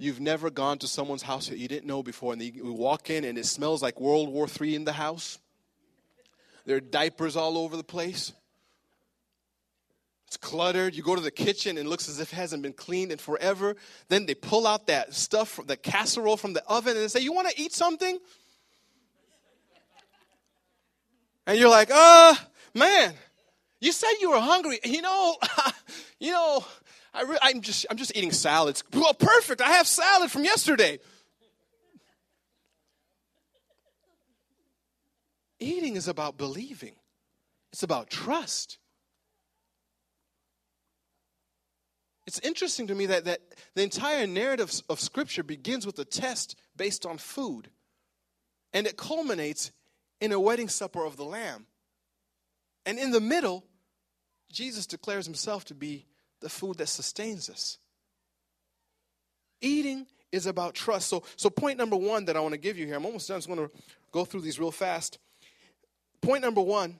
You've 0.00 0.18
never 0.18 0.48
gone 0.48 0.78
to 0.78 0.88
someone's 0.88 1.20
house 1.20 1.48
that 1.48 1.58
you 1.58 1.68
didn't 1.68 1.86
know 1.86 2.02
before, 2.02 2.32
and 2.32 2.40
you 2.40 2.72
walk 2.72 3.10
in 3.10 3.22
and 3.22 3.36
it 3.36 3.44
smells 3.44 3.82
like 3.82 4.00
World 4.00 4.30
War 4.30 4.48
III 4.48 4.76
in 4.76 4.84
the 4.84 4.94
house. 4.94 5.38
There 6.64 6.78
are 6.78 6.80
diapers 6.80 7.36
all 7.36 7.58
over 7.58 7.76
the 7.76 7.84
place. 7.84 8.32
It's 10.26 10.38
cluttered. 10.38 10.94
You 10.94 11.02
go 11.02 11.14
to 11.14 11.20
the 11.20 11.30
kitchen 11.30 11.76
and 11.76 11.86
it 11.86 11.90
looks 11.90 12.08
as 12.08 12.18
if 12.18 12.32
it 12.32 12.36
hasn't 12.36 12.62
been 12.62 12.72
cleaned 12.72 13.12
in 13.12 13.18
forever. 13.18 13.76
Then 14.08 14.24
they 14.24 14.34
pull 14.34 14.66
out 14.66 14.86
that 14.86 15.12
stuff, 15.12 15.60
the 15.66 15.76
casserole 15.76 16.38
from 16.38 16.54
the 16.54 16.64
oven, 16.66 16.96
and 16.96 17.04
they 17.04 17.08
say, 17.08 17.20
You 17.20 17.34
want 17.34 17.50
to 17.50 17.60
eat 17.60 17.74
something? 17.74 18.18
And 21.46 21.58
you're 21.58 21.68
like, 21.68 21.90
Uh, 21.92 22.36
man, 22.72 23.12
you 23.80 23.92
said 23.92 24.12
you 24.18 24.30
were 24.30 24.40
hungry. 24.40 24.78
You 24.82 25.02
know, 25.02 25.36
you 26.20 26.32
know, 26.32 26.64
I 27.12 27.38
I'm 27.42 27.60
just 27.60 27.86
I'm 27.90 27.96
just 27.96 28.16
eating 28.16 28.32
salads. 28.32 28.84
Well, 28.92 29.14
perfect. 29.14 29.60
I 29.60 29.70
have 29.70 29.86
salad 29.86 30.30
from 30.30 30.44
yesterday. 30.44 30.98
Eating 35.58 35.96
is 35.96 36.08
about 36.08 36.38
believing. 36.38 36.94
It's 37.72 37.82
about 37.82 38.08
trust. 38.10 38.78
It's 42.26 42.38
interesting 42.40 42.86
to 42.86 42.94
me 42.94 43.06
that, 43.06 43.24
that 43.24 43.40
the 43.74 43.82
entire 43.82 44.26
narrative 44.26 44.72
of 44.88 45.00
Scripture 45.00 45.42
begins 45.42 45.84
with 45.84 45.98
a 45.98 46.04
test 46.04 46.54
based 46.76 47.04
on 47.04 47.18
food, 47.18 47.70
and 48.72 48.86
it 48.86 48.96
culminates 48.96 49.72
in 50.20 50.32
a 50.32 50.40
wedding 50.40 50.68
supper 50.68 51.04
of 51.04 51.16
the 51.16 51.24
Lamb. 51.24 51.66
And 52.86 52.98
in 52.98 53.10
the 53.10 53.20
middle, 53.20 53.64
Jesus 54.50 54.86
declares 54.86 55.26
himself 55.26 55.64
to 55.66 55.74
be 55.74 56.06
the 56.40 56.48
food 56.48 56.78
that 56.78 56.88
sustains 56.88 57.48
us. 57.50 57.78
Eating 59.60 60.06
is 60.32 60.46
about 60.46 60.74
trust. 60.74 61.08
So, 61.08 61.22
so 61.36 61.50
point 61.50 61.78
number 61.78 61.96
one 61.96 62.24
that 62.26 62.36
I 62.36 62.40
want 62.40 62.52
to 62.52 62.60
give 62.60 62.78
you 62.78 62.86
here, 62.86 62.96
I'm 62.96 63.06
almost 63.06 63.28
done. 63.28 63.36
I'm 63.36 63.40
just 63.40 63.48
going 63.48 63.68
to 63.68 63.70
go 64.12 64.24
through 64.24 64.40
these 64.42 64.58
real 64.58 64.70
fast. 64.70 65.18
Point 66.20 66.42
number 66.42 66.60
one 66.60 66.98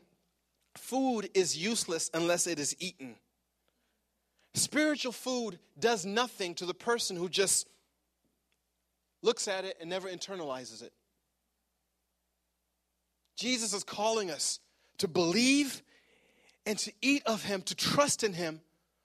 food 0.76 1.29
is 1.35 1.57
useless 1.57 2.11
unless 2.14 2.46
it 2.46 2.59
is 2.59 2.76
eaten. 2.79 3.16
Spiritual 4.55 5.12
food 5.12 5.59
does 5.79 6.05
nothing 6.05 6.55
to 6.57 6.66
the 6.66 6.74
person 6.74 7.16
who 7.16 7.29
just 7.29 7.68
looks 9.22 9.48
at 9.48 9.64
it 9.64 9.76
and 9.81 9.88
never 9.88 10.09
internalizes 10.09 10.83
it. 10.83 10.92
Jesus 13.37 13.72
is 13.72 13.85
calling 13.85 14.31
us 14.31 14.61
to 14.98 15.09
believe 15.09 15.83
and 16.66 16.79
to 16.79 16.92
eat 17.00 17.22
of 17.26 17.42
Him, 17.42 17.62
to 17.62 17.74
trust 17.74 18.22
in 18.22 18.33
Him, 18.33 18.61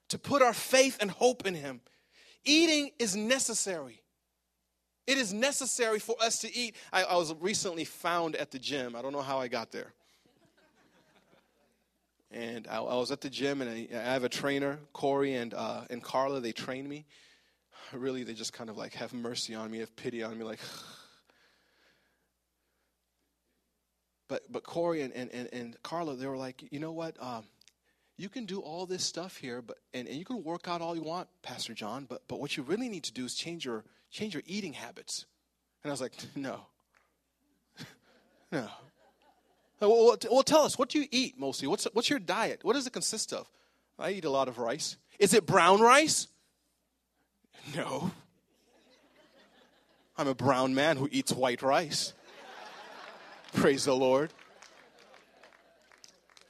to 0.08 0.18
put 0.18 0.42
our 0.42 0.54
faith 0.54 0.98
and 1.00 1.10
hope 1.10 1.46
in 1.46 1.54
Him. 1.54 1.80
Eating 2.44 2.90
is 2.98 3.16
necessary. 3.16 4.02
It 5.06 5.18
is 5.18 5.32
necessary 5.32 5.98
for 5.98 6.16
us 6.20 6.40
to 6.40 6.54
eat. 6.54 6.76
I, 6.92 7.04
I, 7.04 7.16
was 7.16 7.32
recently 7.34 7.84
found 7.84 8.34
at 8.34 8.50
the 8.50 8.58
gym. 8.58 8.96
I 8.96 9.02
don't 9.02 9.12
know 9.12 9.22
how 9.22 9.38
I 9.38 9.46
got 9.46 9.70
there. 9.70 9.92
And 12.32 12.66
I, 12.68 12.78
I 12.78 12.96
was 12.96 13.12
at 13.12 13.20
the 13.20 13.30
gym, 13.30 13.62
and 13.62 13.70
I, 13.70 13.86
I, 13.96 14.12
have 14.12 14.24
a 14.24 14.28
trainer, 14.28 14.80
Corey 14.92 15.34
and, 15.34 15.54
uh, 15.54 15.82
and 15.90 16.02
Carla. 16.02 16.40
They 16.40 16.50
train 16.50 16.88
me. 16.88 17.06
Really, 17.92 18.24
they 18.24 18.34
just 18.34 18.52
kind 18.52 18.68
of 18.68 18.76
like 18.76 18.94
have 18.94 19.14
mercy 19.14 19.54
on 19.54 19.70
me, 19.70 19.78
have 19.78 19.94
pity 19.94 20.24
on 20.24 20.36
me, 20.36 20.44
like. 20.44 20.58
but 24.28 24.42
but 24.50 24.64
Corey 24.64 25.02
and, 25.02 25.14
and, 25.14 25.48
and, 25.52 25.80
Carla, 25.84 26.16
they 26.16 26.26
were 26.26 26.36
like, 26.36 26.64
you 26.72 26.80
know 26.80 26.90
what? 26.90 27.16
Um, 27.22 27.44
you 28.16 28.28
can 28.28 28.46
do 28.46 28.60
all 28.60 28.86
this 28.86 29.04
stuff 29.04 29.36
here, 29.36 29.62
but 29.62 29.78
and, 29.92 30.08
and 30.08 30.16
you 30.16 30.24
can 30.24 30.42
work 30.42 30.68
out 30.68 30.80
all 30.80 30.96
you 30.96 31.02
want, 31.02 31.28
Pastor 31.42 31.74
John, 31.74 32.06
but 32.08 32.22
but 32.28 32.40
what 32.40 32.56
you 32.56 32.62
really 32.62 32.88
need 32.88 33.04
to 33.04 33.12
do 33.12 33.24
is 33.24 33.34
change 33.34 33.64
your 33.64 33.84
change 34.10 34.34
your 34.34 34.42
eating 34.46 34.72
habits. 34.72 35.26
And 35.82 35.90
I 35.90 35.92
was 35.92 36.00
like, 36.00 36.14
no. 36.34 36.60
no. 38.52 38.68
Well, 39.80 40.16
well, 40.30 40.42
tell 40.42 40.62
us, 40.62 40.78
what 40.78 40.88
do 40.88 40.98
you 40.98 41.06
eat 41.10 41.38
mostly? 41.38 41.68
What's, 41.68 41.84
what's 41.92 42.08
your 42.08 42.18
diet? 42.18 42.60
What 42.62 42.72
does 42.72 42.86
it 42.86 42.92
consist 42.92 43.32
of? 43.32 43.46
I 43.98 44.10
eat 44.10 44.24
a 44.24 44.30
lot 44.30 44.48
of 44.48 44.58
rice. 44.58 44.96
Is 45.18 45.34
it 45.34 45.46
brown 45.46 45.80
rice? 45.80 46.28
No. 47.74 48.10
I'm 50.16 50.28
a 50.28 50.34
brown 50.34 50.74
man 50.74 50.96
who 50.96 51.08
eats 51.12 51.30
white 51.30 51.60
rice. 51.60 52.14
Praise 53.54 53.84
the 53.84 53.94
Lord. 53.94 54.32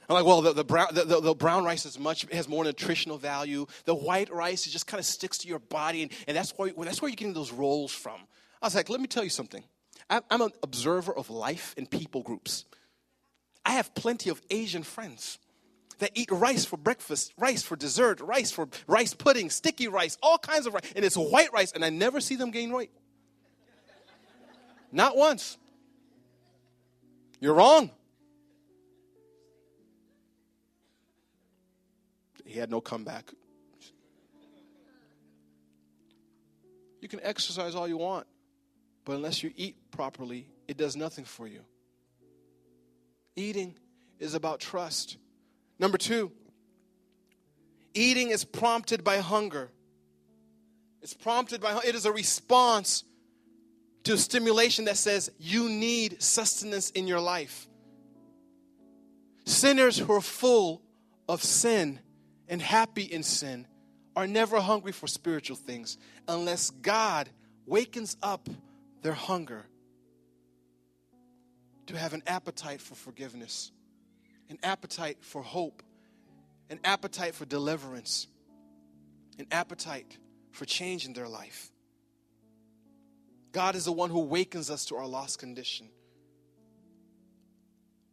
I'm 0.09 0.15
like, 0.15 0.25
well, 0.25 0.41
the, 0.41 0.53
the 0.53 0.63
brown, 0.63 0.87
the, 0.93 1.03
the, 1.03 1.35
brown 1.35 1.65
rice 1.65 1.85
is 1.85 1.99
much, 1.99 2.25
has 2.31 2.47
more 2.47 2.63
nutritional 2.63 3.17
value. 3.17 3.67
The 3.83 3.93
white 3.93 4.31
rice, 4.31 4.65
it 4.65 4.69
just 4.69 4.87
kind 4.87 4.99
of 4.99 5.05
sticks 5.05 5.37
to 5.39 5.49
your 5.49 5.59
body, 5.59 6.03
and, 6.03 6.11
and 6.27 6.37
that's, 6.37 6.51
where, 6.51 6.71
that's 6.77 7.01
where 7.01 7.09
you're 7.09 7.15
getting 7.17 7.33
those 7.33 7.51
rolls 7.51 7.91
from. 7.91 8.21
I 8.61 8.67
was 8.67 8.75
like, 8.75 8.89
let 8.89 9.01
me 9.01 9.07
tell 9.07 9.23
you 9.23 9.29
something. 9.29 9.63
I'm, 10.09 10.21
I'm 10.29 10.41
an 10.41 10.51
observer 10.63 11.13
of 11.13 11.29
life 11.29 11.75
and 11.77 11.89
people 11.89 12.23
groups. 12.23 12.63
I 13.65 13.71
have 13.71 13.93
plenty 13.95 14.29
of 14.29 14.41
Asian 14.49 14.83
friends 14.83 15.39
that 15.99 16.11
eat 16.13 16.31
rice 16.31 16.63
for 16.63 16.77
breakfast, 16.77 17.33
rice 17.37 17.63
for 17.63 17.75
dessert, 17.75 18.21
rice 18.21 18.51
for 18.51 18.69
rice 18.87 19.13
pudding, 19.13 19.49
sticky 19.49 19.89
rice, 19.89 20.17
all 20.23 20.37
kinds 20.37 20.67
of 20.67 20.73
rice, 20.73 20.93
and 20.95 21.03
it's 21.03 21.17
white 21.17 21.51
rice, 21.51 21.73
and 21.73 21.83
I 21.83 21.89
never 21.89 22.21
see 22.21 22.35
them 22.35 22.51
gain 22.51 22.71
weight. 22.71 22.91
Not 24.91 25.17
once. 25.17 25.57
You're 27.41 27.55
wrong. 27.55 27.91
He 32.57 32.59
had 32.59 32.71
no 32.71 32.81
comeback. 32.81 33.31
You 37.03 37.07
can 37.07 37.19
exercise 37.21 37.75
all 37.75 37.87
you 37.87 37.97
want, 37.97 38.25
but 39.05 39.15
unless 39.15 39.43
you 39.43 39.53
eat 39.55 39.75
properly, 39.91 40.49
it 40.67 40.75
does 40.75 40.95
nothing 40.95 41.23
for 41.23 41.47
you. 41.47 41.59
Eating 43.35 43.77
is 44.17 44.33
about 44.33 44.59
trust. 44.59 45.17
Number 45.77 45.99
two, 45.99 46.31
eating 47.93 48.31
is 48.31 48.43
prompted 48.43 49.03
by 49.03 49.17
hunger. 49.17 49.69
It's 51.03 51.13
prompted 51.13 51.61
by 51.61 51.79
it 51.85 51.93
is 51.93 52.07
a 52.07 52.11
response 52.11 53.03
to 54.05 54.13
a 54.13 54.17
stimulation 54.17 54.85
that 54.85 54.97
says 54.97 55.29
you 55.37 55.69
need 55.69 56.23
sustenance 56.23 56.89
in 56.89 57.05
your 57.05 57.19
life. 57.19 57.67
Sinners 59.45 59.99
who 59.99 60.11
are 60.11 60.21
full 60.21 60.81
of 61.29 61.43
sin 61.43 61.99
and 62.47 62.61
happy 62.61 63.03
in 63.03 63.23
sin 63.23 63.67
are 64.15 64.27
never 64.27 64.59
hungry 64.59 64.91
for 64.91 65.07
spiritual 65.07 65.57
things 65.57 65.97
unless 66.27 66.69
God 66.69 67.29
wakens 67.65 68.17
up 68.23 68.49
their 69.01 69.13
hunger 69.13 69.65
to 71.87 71.97
have 71.97 72.13
an 72.13 72.23
appetite 72.27 72.81
for 72.81 72.95
forgiveness, 72.95 73.71
an 74.49 74.57
appetite 74.63 75.17
for 75.21 75.41
hope, 75.41 75.83
an 76.69 76.79
appetite 76.83 77.35
for 77.35 77.45
deliverance. 77.45 78.27
an 79.39 79.47
appetite 79.51 80.17
for 80.51 80.65
change 80.65 81.05
in 81.05 81.13
their 81.13 81.27
life. 81.27 81.71
God 83.51 83.75
is 83.75 83.85
the 83.85 83.91
one 83.91 84.09
who 84.09 84.21
wakens 84.21 84.69
us 84.69 84.85
to 84.85 84.95
our 84.95 85.07
lost 85.07 85.39
condition. 85.39 85.89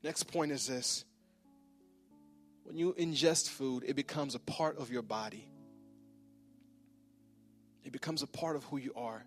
Next 0.02 0.24
point 0.24 0.52
is 0.52 0.66
this 0.66 1.04
when 2.64 2.76
you 2.76 2.94
ingest 2.94 3.48
food, 3.48 3.84
it 3.86 3.94
becomes 3.94 4.34
a 4.34 4.38
part 4.38 4.78
of 4.78 4.90
your 4.90 5.02
body, 5.02 5.46
it 7.84 7.92
becomes 7.92 8.22
a 8.22 8.26
part 8.26 8.56
of 8.56 8.64
who 8.64 8.78
you 8.78 8.92
are. 8.96 9.24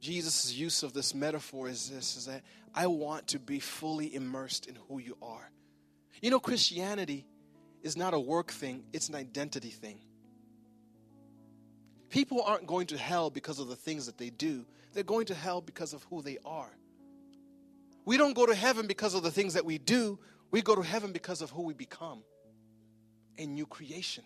Jesus' 0.00 0.52
use 0.54 0.82
of 0.82 0.92
this 0.92 1.14
metaphor 1.14 1.68
is 1.68 1.90
this 1.90 2.16
is 2.16 2.26
that 2.26 2.42
I 2.74 2.86
want 2.86 3.28
to 3.28 3.38
be 3.38 3.58
fully 3.58 4.14
immersed 4.14 4.66
in 4.66 4.76
who 4.88 4.98
you 4.98 5.16
are. 5.20 5.50
You 6.22 6.30
know, 6.30 6.38
Christianity 6.38 7.26
is 7.82 7.96
not 7.96 8.14
a 8.14 8.20
work 8.20 8.52
thing, 8.52 8.84
it's 8.92 9.08
an 9.08 9.14
identity 9.14 9.70
thing. 9.70 10.00
People 12.08 12.42
aren't 12.42 12.66
going 12.66 12.86
to 12.88 12.98
hell 12.98 13.30
because 13.30 13.58
of 13.58 13.68
the 13.68 13.76
things 13.76 14.06
that 14.06 14.16
they 14.16 14.30
do, 14.30 14.64
they're 14.92 15.02
going 15.02 15.26
to 15.26 15.34
hell 15.34 15.60
because 15.60 15.92
of 15.92 16.04
who 16.04 16.22
they 16.22 16.38
are. 16.44 16.70
We 18.04 18.16
don't 18.16 18.34
go 18.34 18.46
to 18.46 18.54
heaven 18.54 18.86
because 18.86 19.14
of 19.14 19.24
the 19.24 19.32
things 19.32 19.54
that 19.54 19.64
we 19.64 19.78
do, 19.78 20.20
we 20.50 20.62
go 20.62 20.74
to 20.74 20.82
heaven 20.82 21.12
because 21.12 21.42
of 21.42 21.50
who 21.50 21.62
we 21.62 21.74
become 21.74 22.22
a 23.38 23.46
new 23.46 23.66
creation. 23.66 24.24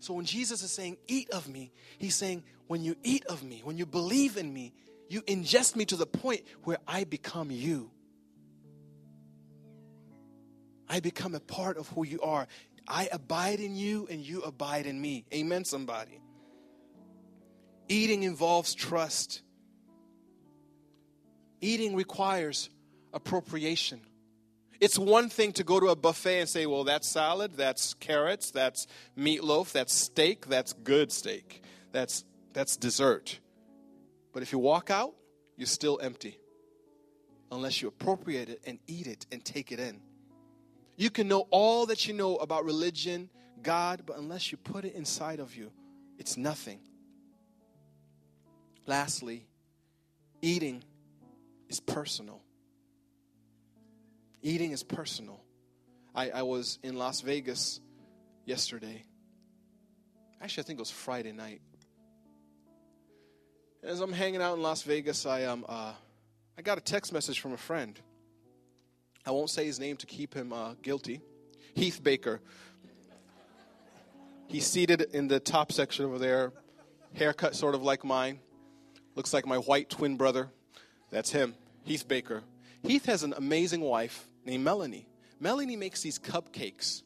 So 0.00 0.14
when 0.14 0.24
Jesus 0.24 0.62
is 0.62 0.72
saying, 0.72 0.96
Eat 1.06 1.30
of 1.30 1.48
me, 1.48 1.72
he's 1.98 2.16
saying, 2.16 2.42
When 2.66 2.82
you 2.82 2.96
eat 3.02 3.24
of 3.26 3.42
me, 3.42 3.60
when 3.64 3.78
you 3.78 3.86
believe 3.86 4.36
in 4.36 4.52
me, 4.52 4.72
you 5.08 5.22
ingest 5.22 5.76
me 5.76 5.84
to 5.86 5.96
the 5.96 6.06
point 6.06 6.42
where 6.64 6.78
I 6.86 7.04
become 7.04 7.50
you. 7.50 7.90
I 10.88 11.00
become 11.00 11.34
a 11.34 11.40
part 11.40 11.78
of 11.78 11.88
who 11.88 12.04
you 12.04 12.20
are. 12.20 12.46
I 12.86 13.08
abide 13.12 13.60
in 13.60 13.76
you 13.76 14.08
and 14.10 14.20
you 14.20 14.42
abide 14.42 14.86
in 14.86 15.00
me. 15.00 15.24
Amen, 15.32 15.64
somebody. 15.64 16.20
Eating 17.88 18.24
involves 18.24 18.74
trust. 18.74 19.42
Eating 21.60 21.94
requires 21.94 22.68
appropriation. 23.12 24.00
It's 24.82 24.98
one 24.98 25.28
thing 25.28 25.52
to 25.52 25.62
go 25.62 25.78
to 25.78 25.90
a 25.90 25.94
buffet 25.94 26.40
and 26.40 26.48
say, 26.48 26.66
well, 26.66 26.82
that's 26.82 27.06
salad, 27.06 27.52
that's 27.56 27.94
carrots, 27.94 28.50
that's 28.50 28.88
meatloaf, 29.16 29.70
that's 29.70 29.94
steak, 29.94 30.46
that's 30.46 30.72
good 30.72 31.12
steak, 31.12 31.62
that's, 31.92 32.24
that's 32.52 32.76
dessert. 32.76 33.38
But 34.32 34.42
if 34.42 34.50
you 34.50 34.58
walk 34.58 34.90
out, 34.90 35.14
you're 35.56 35.68
still 35.68 36.00
empty 36.02 36.36
unless 37.52 37.80
you 37.80 37.86
appropriate 37.86 38.48
it 38.48 38.60
and 38.66 38.80
eat 38.88 39.06
it 39.06 39.24
and 39.30 39.44
take 39.44 39.70
it 39.70 39.78
in. 39.78 40.00
You 40.96 41.10
can 41.10 41.28
know 41.28 41.46
all 41.50 41.86
that 41.86 42.08
you 42.08 42.12
know 42.12 42.34
about 42.38 42.64
religion, 42.64 43.30
God, 43.62 44.02
but 44.04 44.18
unless 44.18 44.50
you 44.50 44.58
put 44.58 44.84
it 44.84 44.96
inside 44.96 45.38
of 45.38 45.54
you, 45.54 45.70
it's 46.18 46.36
nothing. 46.36 46.80
Lastly, 48.88 49.46
eating 50.40 50.82
is 51.68 51.78
personal. 51.78 52.41
Eating 54.42 54.72
is 54.72 54.82
personal. 54.82 55.40
I, 56.14 56.30
I 56.30 56.42
was 56.42 56.78
in 56.82 56.96
Las 56.96 57.20
Vegas 57.20 57.80
yesterday. 58.44 59.04
Actually, 60.40 60.64
I 60.64 60.66
think 60.66 60.78
it 60.78 60.82
was 60.82 60.90
Friday 60.90 61.32
night. 61.32 61.60
As 63.84 64.00
I'm 64.00 64.12
hanging 64.12 64.42
out 64.42 64.56
in 64.56 64.62
Las 64.62 64.82
Vegas, 64.82 65.26
I 65.26 65.44
um, 65.44 65.64
uh, 65.68 65.92
I 66.58 66.62
got 66.62 66.76
a 66.76 66.80
text 66.80 67.12
message 67.12 67.40
from 67.40 67.52
a 67.52 67.56
friend. 67.56 67.98
I 69.24 69.30
won't 69.30 69.50
say 69.50 69.64
his 69.64 69.78
name 69.78 69.96
to 69.98 70.06
keep 70.06 70.34
him 70.34 70.52
uh, 70.52 70.74
guilty. 70.82 71.20
Heath 71.74 72.02
Baker. 72.02 72.40
He's 74.48 74.66
seated 74.66 75.02
in 75.12 75.28
the 75.28 75.40
top 75.40 75.72
section 75.72 76.04
over 76.04 76.18
there, 76.18 76.52
haircut 77.14 77.54
sort 77.54 77.74
of 77.74 77.82
like 77.82 78.04
mine. 78.04 78.40
Looks 79.14 79.32
like 79.32 79.46
my 79.46 79.58
white 79.58 79.88
twin 79.88 80.16
brother. 80.16 80.50
That's 81.10 81.30
him, 81.30 81.54
Heath 81.84 82.06
Baker. 82.06 82.42
Heath 82.82 83.06
has 83.06 83.22
an 83.22 83.34
amazing 83.36 83.80
wife 83.80 84.26
named 84.44 84.64
Melanie. 84.64 85.06
Melanie 85.40 85.76
makes 85.76 86.02
these 86.02 86.18
cupcakes. 86.18 87.02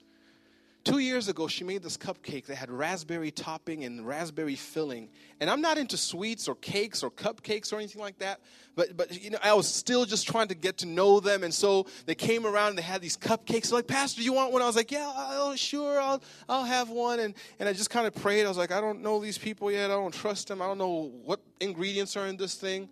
Two 0.87 0.99
years 0.99 1.27
ago, 1.27 1.49
she 1.49 1.65
made 1.65 1.83
this 1.83 1.97
cupcake 1.97 2.47
that 2.47 2.55
had 2.55 2.71
raspberry 2.71 3.33
topping 3.33 3.83
and 3.83 4.07
raspberry 4.07 4.55
filling. 4.55 5.09
And 5.41 5.51
I'm 5.51 5.61
not 5.61 5.79
into 5.79 5.97
sweets 5.97 6.47
or 6.47 6.55
cakes 6.55 7.03
or 7.03 7.11
cupcakes 7.11 7.73
or 7.73 7.77
anything 7.77 8.01
like 8.01 8.19
that. 8.21 8.39
But, 8.77 8.97
but 8.97 9.21
you 9.21 9.31
know, 9.31 9.39
I 9.43 9.53
was 9.55 9.67
still 9.67 10.05
just 10.05 10.29
trying 10.29 10.47
to 10.47 10.55
get 10.55 10.79
to 10.79 10.87
know 10.87 11.19
them. 11.19 11.43
And 11.43 11.53
so 11.53 11.87
they 12.05 12.15
came 12.15 12.47
around 12.47 12.69
and 12.69 12.79
they 12.79 12.83
had 12.83 13.01
these 13.01 13.17
cupcakes. 13.17 13.71
They're 13.71 13.79
like, 13.79 13.89
Pastor, 13.89 14.23
you 14.23 14.33
want 14.33 14.53
one? 14.53 14.63
I 14.63 14.67
was 14.67 14.77
like, 14.77 14.93
yeah, 14.93 15.13
I'll, 15.13 15.51
oh, 15.51 15.57
sure, 15.57 16.01
I'll, 16.01 16.23
I'll 16.49 16.65
have 16.65 16.89
one. 16.89 17.19
And, 17.19 17.35
and 17.59 17.69
I 17.69 17.73
just 17.73 17.91
kind 17.91 18.07
of 18.07 18.15
prayed. 18.15 18.45
I 18.45 18.49
was 18.49 18.57
like, 18.57 18.71
I 18.71 18.81
don't 18.81 19.03
know 19.03 19.19
these 19.19 19.39
people 19.39 19.73
yet. 19.73 19.91
I 19.91 19.95
don't 19.95 20.15
trust 20.15 20.47
them. 20.47 20.63
I 20.63 20.67
don't 20.67 20.79
know 20.79 21.11
what 21.25 21.41
ingredients 21.59 22.17
are 22.17 22.29
in 22.29 22.37
this 22.37 22.55
thing. 22.55 22.89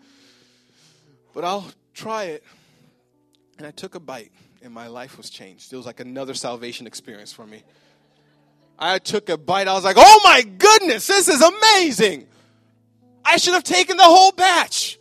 But 1.32 1.45
I'll 1.45 1.70
try 1.95 2.24
it. 2.24 2.42
And 3.59 3.67
I 3.67 3.71
took 3.71 3.95
a 3.95 4.01
bite 4.01 4.33
and 4.63 4.73
my 4.73 4.89
life 4.89 5.17
was 5.17 5.31
changed. 5.31 5.73
It 5.73 5.77
was 5.77 5.87
like 5.87 6.01
another 6.01 6.35
salvation 6.35 6.87
experience 6.87 7.33
for 7.33 7.47
me. 7.47 7.63
I 8.79 8.99
took 8.99 9.29
a 9.29 9.39
bite. 9.39 9.69
I 9.69 9.75
was 9.75 9.85
like, 9.85 9.97
oh 9.99 10.21
my 10.25 10.43
goodness, 10.43 11.07
this 11.07 11.29
is 11.29 11.41
amazing. 11.41 12.27
I 13.25 13.37
should 13.37 13.55
have 13.55 13.65
taken 13.65 13.97
the 13.97 14.03
whole 14.05 14.33
batch. 14.33 14.99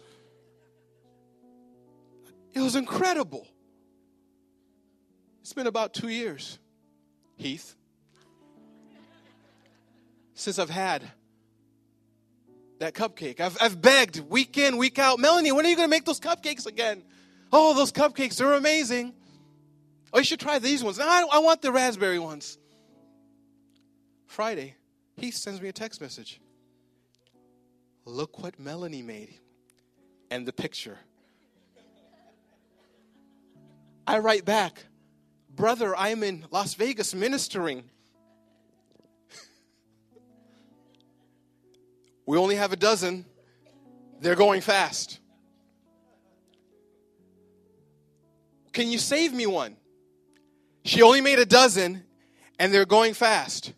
It 2.54 2.62
was 2.62 2.76
incredible. 2.76 3.48
It's 5.42 5.54
been 5.54 5.68
about 5.68 5.94
two 5.94 6.08
years, 6.08 6.60
Heath, 7.36 7.76
since 10.36 10.60
I've 10.60 10.70
had 10.70 11.04
that 12.80 12.94
cupcake. 12.94 13.40
I've, 13.40 13.58
I've 13.60 13.82
begged 13.82 14.20
week 14.30 14.58
in, 14.58 14.78
week 14.78 15.00
out, 15.00 15.20
Melanie, 15.20 15.52
when 15.52 15.66
are 15.66 15.70
you 15.70 15.76
going 15.76 15.88
to 15.88 15.92
make 15.92 16.06
those 16.06 16.20
cupcakes 16.20 16.66
again? 16.66 17.04
Oh, 17.56 17.76
those 17.76 17.92
cupcakes 17.92 18.44
are 18.44 18.54
amazing. 18.54 19.14
Oh, 20.12 20.18
you 20.18 20.24
should 20.24 20.40
try 20.40 20.58
these 20.58 20.84
ones. 20.84 20.98
No, 20.98 21.08
I, 21.08 21.24
I 21.34 21.38
want 21.38 21.62
the 21.62 21.72
raspberry 21.72 22.18
ones. 22.18 22.58
Friday, 24.26 24.74
he 25.18 25.30
sends 25.30 25.62
me 25.62 25.70
a 25.70 25.72
text 25.72 26.02
message. 26.02 26.42
Look 28.06 28.42
what 28.42 28.60
Melanie 28.60 29.04
made. 29.04 29.36
And 30.32 30.48
the 30.48 30.52
picture. 30.52 30.98
I 34.08 34.18
write 34.18 34.46
back, 34.46 34.86
Brother, 35.48 35.96
I'm 35.96 36.24
in 36.24 36.46
Las 36.50 36.74
Vegas 36.74 37.14
ministering. 37.14 37.84
we 42.26 42.36
only 42.36 42.56
have 42.56 42.74
a 42.74 42.78
dozen. 42.78 43.26
They're 44.20 44.36
going 44.36 44.62
fast. 44.62 45.20
Can 48.74 48.90
you 48.90 48.98
save 48.98 49.34
me 49.34 49.46
one? 49.46 49.78
She 50.84 51.02
only 51.02 51.22
made 51.22 51.40
a 51.40 51.46
dozen 51.46 52.04
and 52.60 52.74
they're 52.74 52.86
going 52.86 53.14
fast. 53.14 53.74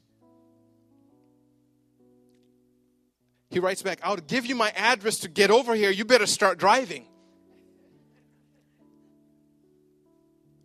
He 3.50 3.60
writes 3.60 3.82
back, 3.82 4.00
I'll 4.04 4.18
give 4.18 4.46
you 4.46 4.56
my 4.56 4.72
address 4.72 5.20
to 5.20 5.30
get 5.30 5.52
over 5.52 5.76
here. 5.76 5.89
You 5.89 6.06
better 6.06 6.26
start 6.26 6.58
driving. 6.58 7.06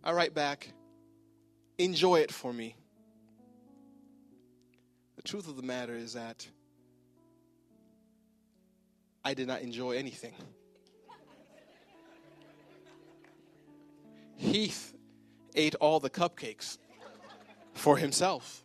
I 0.03 0.13
write 0.13 0.33
back, 0.33 0.73
enjoy 1.77 2.21
it 2.21 2.31
for 2.31 2.51
me. 2.51 2.75
The 5.17 5.21
truth 5.21 5.47
of 5.47 5.57
the 5.57 5.61
matter 5.61 5.95
is 5.95 6.13
that 6.13 6.47
I 9.23 9.35
did 9.35 9.47
not 9.47 9.61
enjoy 9.61 9.91
anything. 9.91 10.33
Heath 14.41 14.95
ate 15.55 15.75
all 15.75 15.99
the 15.99 16.09
cupcakes 16.09 16.79
for 17.73 17.97
himself. 17.97 18.63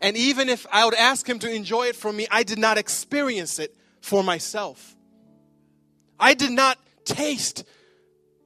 And 0.00 0.16
even 0.16 0.48
if 0.48 0.66
I 0.72 0.86
would 0.86 0.94
ask 0.94 1.28
him 1.28 1.38
to 1.40 1.50
enjoy 1.50 1.88
it 1.88 1.96
for 1.96 2.10
me, 2.10 2.26
I 2.30 2.42
did 2.42 2.58
not 2.58 2.78
experience 2.78 3.58
it 3.58 3.76
for 4.00 4.24
myself. 4.24 4.96
I 6.18 6.32
did 6.32 6.52
not 6.52 6.78
taste 7.04 7.64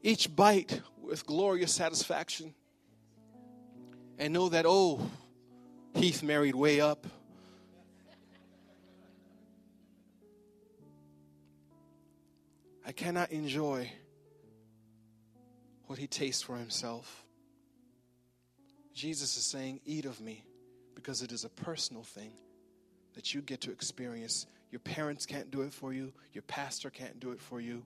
each 0.03 0.35
bite 0.35 0.81
with 1.01 1.25
glorious 1.27 1.73
satisfaction 1.73 2.55
and 4.19 4.33
know 4.33 4.49
that, 4.49 4.65
oh, 4.67 5.01
Heath 5.95 6.25
married 6.25 6.57
way 6.57 6.81
up. 6.81 7.07
I 12.85 12.91
cannot 12.91 13.31
enjoy 13.31 13.93
what 15.93 15.99
he 15.99 16.07
tastes 16.07 16.41
for 16.41 16.57
himself. 16.57 17.23
Jesus 18.95 19.37
is 19.37 19.45
saying, 19.45 19.79
Eat 19.85 20.07
of 20.07 20.23
me 20.23 20.43
because 20.95 21.21
it 21.21 21.33
is 21.33 21.45
a 21.45 21.51
personal 21.51 22.03
thing 22.03 22.33
that 23.13 23.35
you 23.35 23.43
get 23.43 23.61
to 23.61 23.71
experience. 23.71 24.47
Your 24.71 24.79
parents 24.79 25.27
can't 25.27 25.51
do 25.51 25.61
it 25.61 25.75
for 25.75 25.93
you, 25.93 26.15
your 26.33 26.45
pastor 26.45 26.89
can't 26.89 27.21
do 27.21 27.33
it 27.33 27.43
for 27.43 27.61
you. 27.61 27.83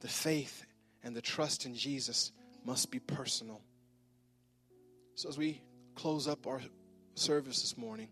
The 0.00 0.08
faith 0.08 0.66
and 1.02 1.16
the 1.16 1.22
trust 1.22 1.64
in 1.64 1.74
Jesus 1.74 2.30
must 2.62 2.90
be 2.90 2.98
personal. 2.98 3.62
So, 5.14 5.30
as 5.30 5.38
we 5.38 5.62
close 5.94 6.28
up 6.28 6.46
our 6.46 6.60
service 7.14 7.62
this 7.62 7.78
morning, 7.78 8.10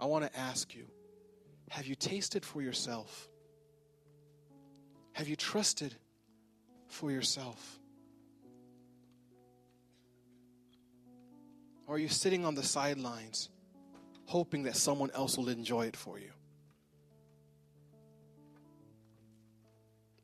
I 0.00 0.06
want 0.06 0.24
to 0.24 0.40
ask 0.40 0.74
you 0.74 0.86
have 1.68 1.86
you 1.86 1.94
tasted 1.94 2.46
for 2.46 2.62
yourself? 2.62 3.28
Have 5.12 5.28
you 5.28 5.36
trusted 5.36 5.94
for 6.86 7.10
yourself? 7.12 7.78
Or 11.88 11.94
are 11.94 11.98
you 11.98 12.08
sitting 12.08 12.44
on 12.44 12.54
the 12.54 12.62
sidelines 12.62 13.48
hoping 14.26 14.64
that 14.64 14.76
someone 14.76 15.10
else 15.14 15.38
will 15.38 15.48
enjoy 15.48 15.86
it 15.86 15.96
for 15.96 16.18
you? 16.18 16.30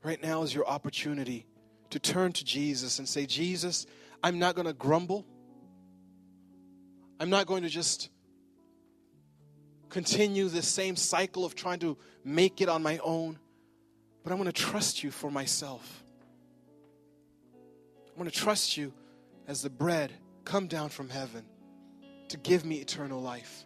Right 0.03 0.23
now 0.23 0.43
is 0.43 0.55
your 0.55 0.69
opportunity 0.69 1.47
to 1.89 1.99
turn 1.99 2.33
to 2.35 2.45
Jesus 2.45 2.99
and 2.99 3.09
say, 3.09 3.25
Jesus, 3.25 3.87
I'm 4.23 4.39
not 4.39 4.55
going 4.55 4.67
to 4.67 4.75
grumble. 4.75 5.25
I'm 7.19 7.31
not 7.31 7.47
going 7.47 7.63
to 7.63 7.71
just 7.71 8.11
continue 9.89 10.49
this 10.49 10.69
same 10.69 10.97
cycle 10.97 11.47
of 11.47 11.55
trying 11.55 11.79
to 11.79 11.97
make 12.25 12.61
it 12.61 12.69
on 12.69 12.83
my 12.83 12.99
own, 12.99 13.39
but 14.23 14.33
I'm 14.33 14.37
going 14.37 14.53
to 14.53 14.53
trust 14.53 15.03
you 15.03 15.11
for 15.11 15.31
myself. 15.31 16.05
I'm 18.11 18.19
going 18.19 18.31
to 18.31 18.37
trust 18.37 18.77
you 18.77 18.93
as 19.49 19.63
the 19.63 19.71
bread 19.71 20.13
come 20.45 20.67
down 20.67 20.91
from 20.91 21.09
heaven 21.09 21.47
to 22.29 22.37
give 22.37 22.65
me 22.65 22.77
eternal 22.77 23.21
life. 23.21 23.65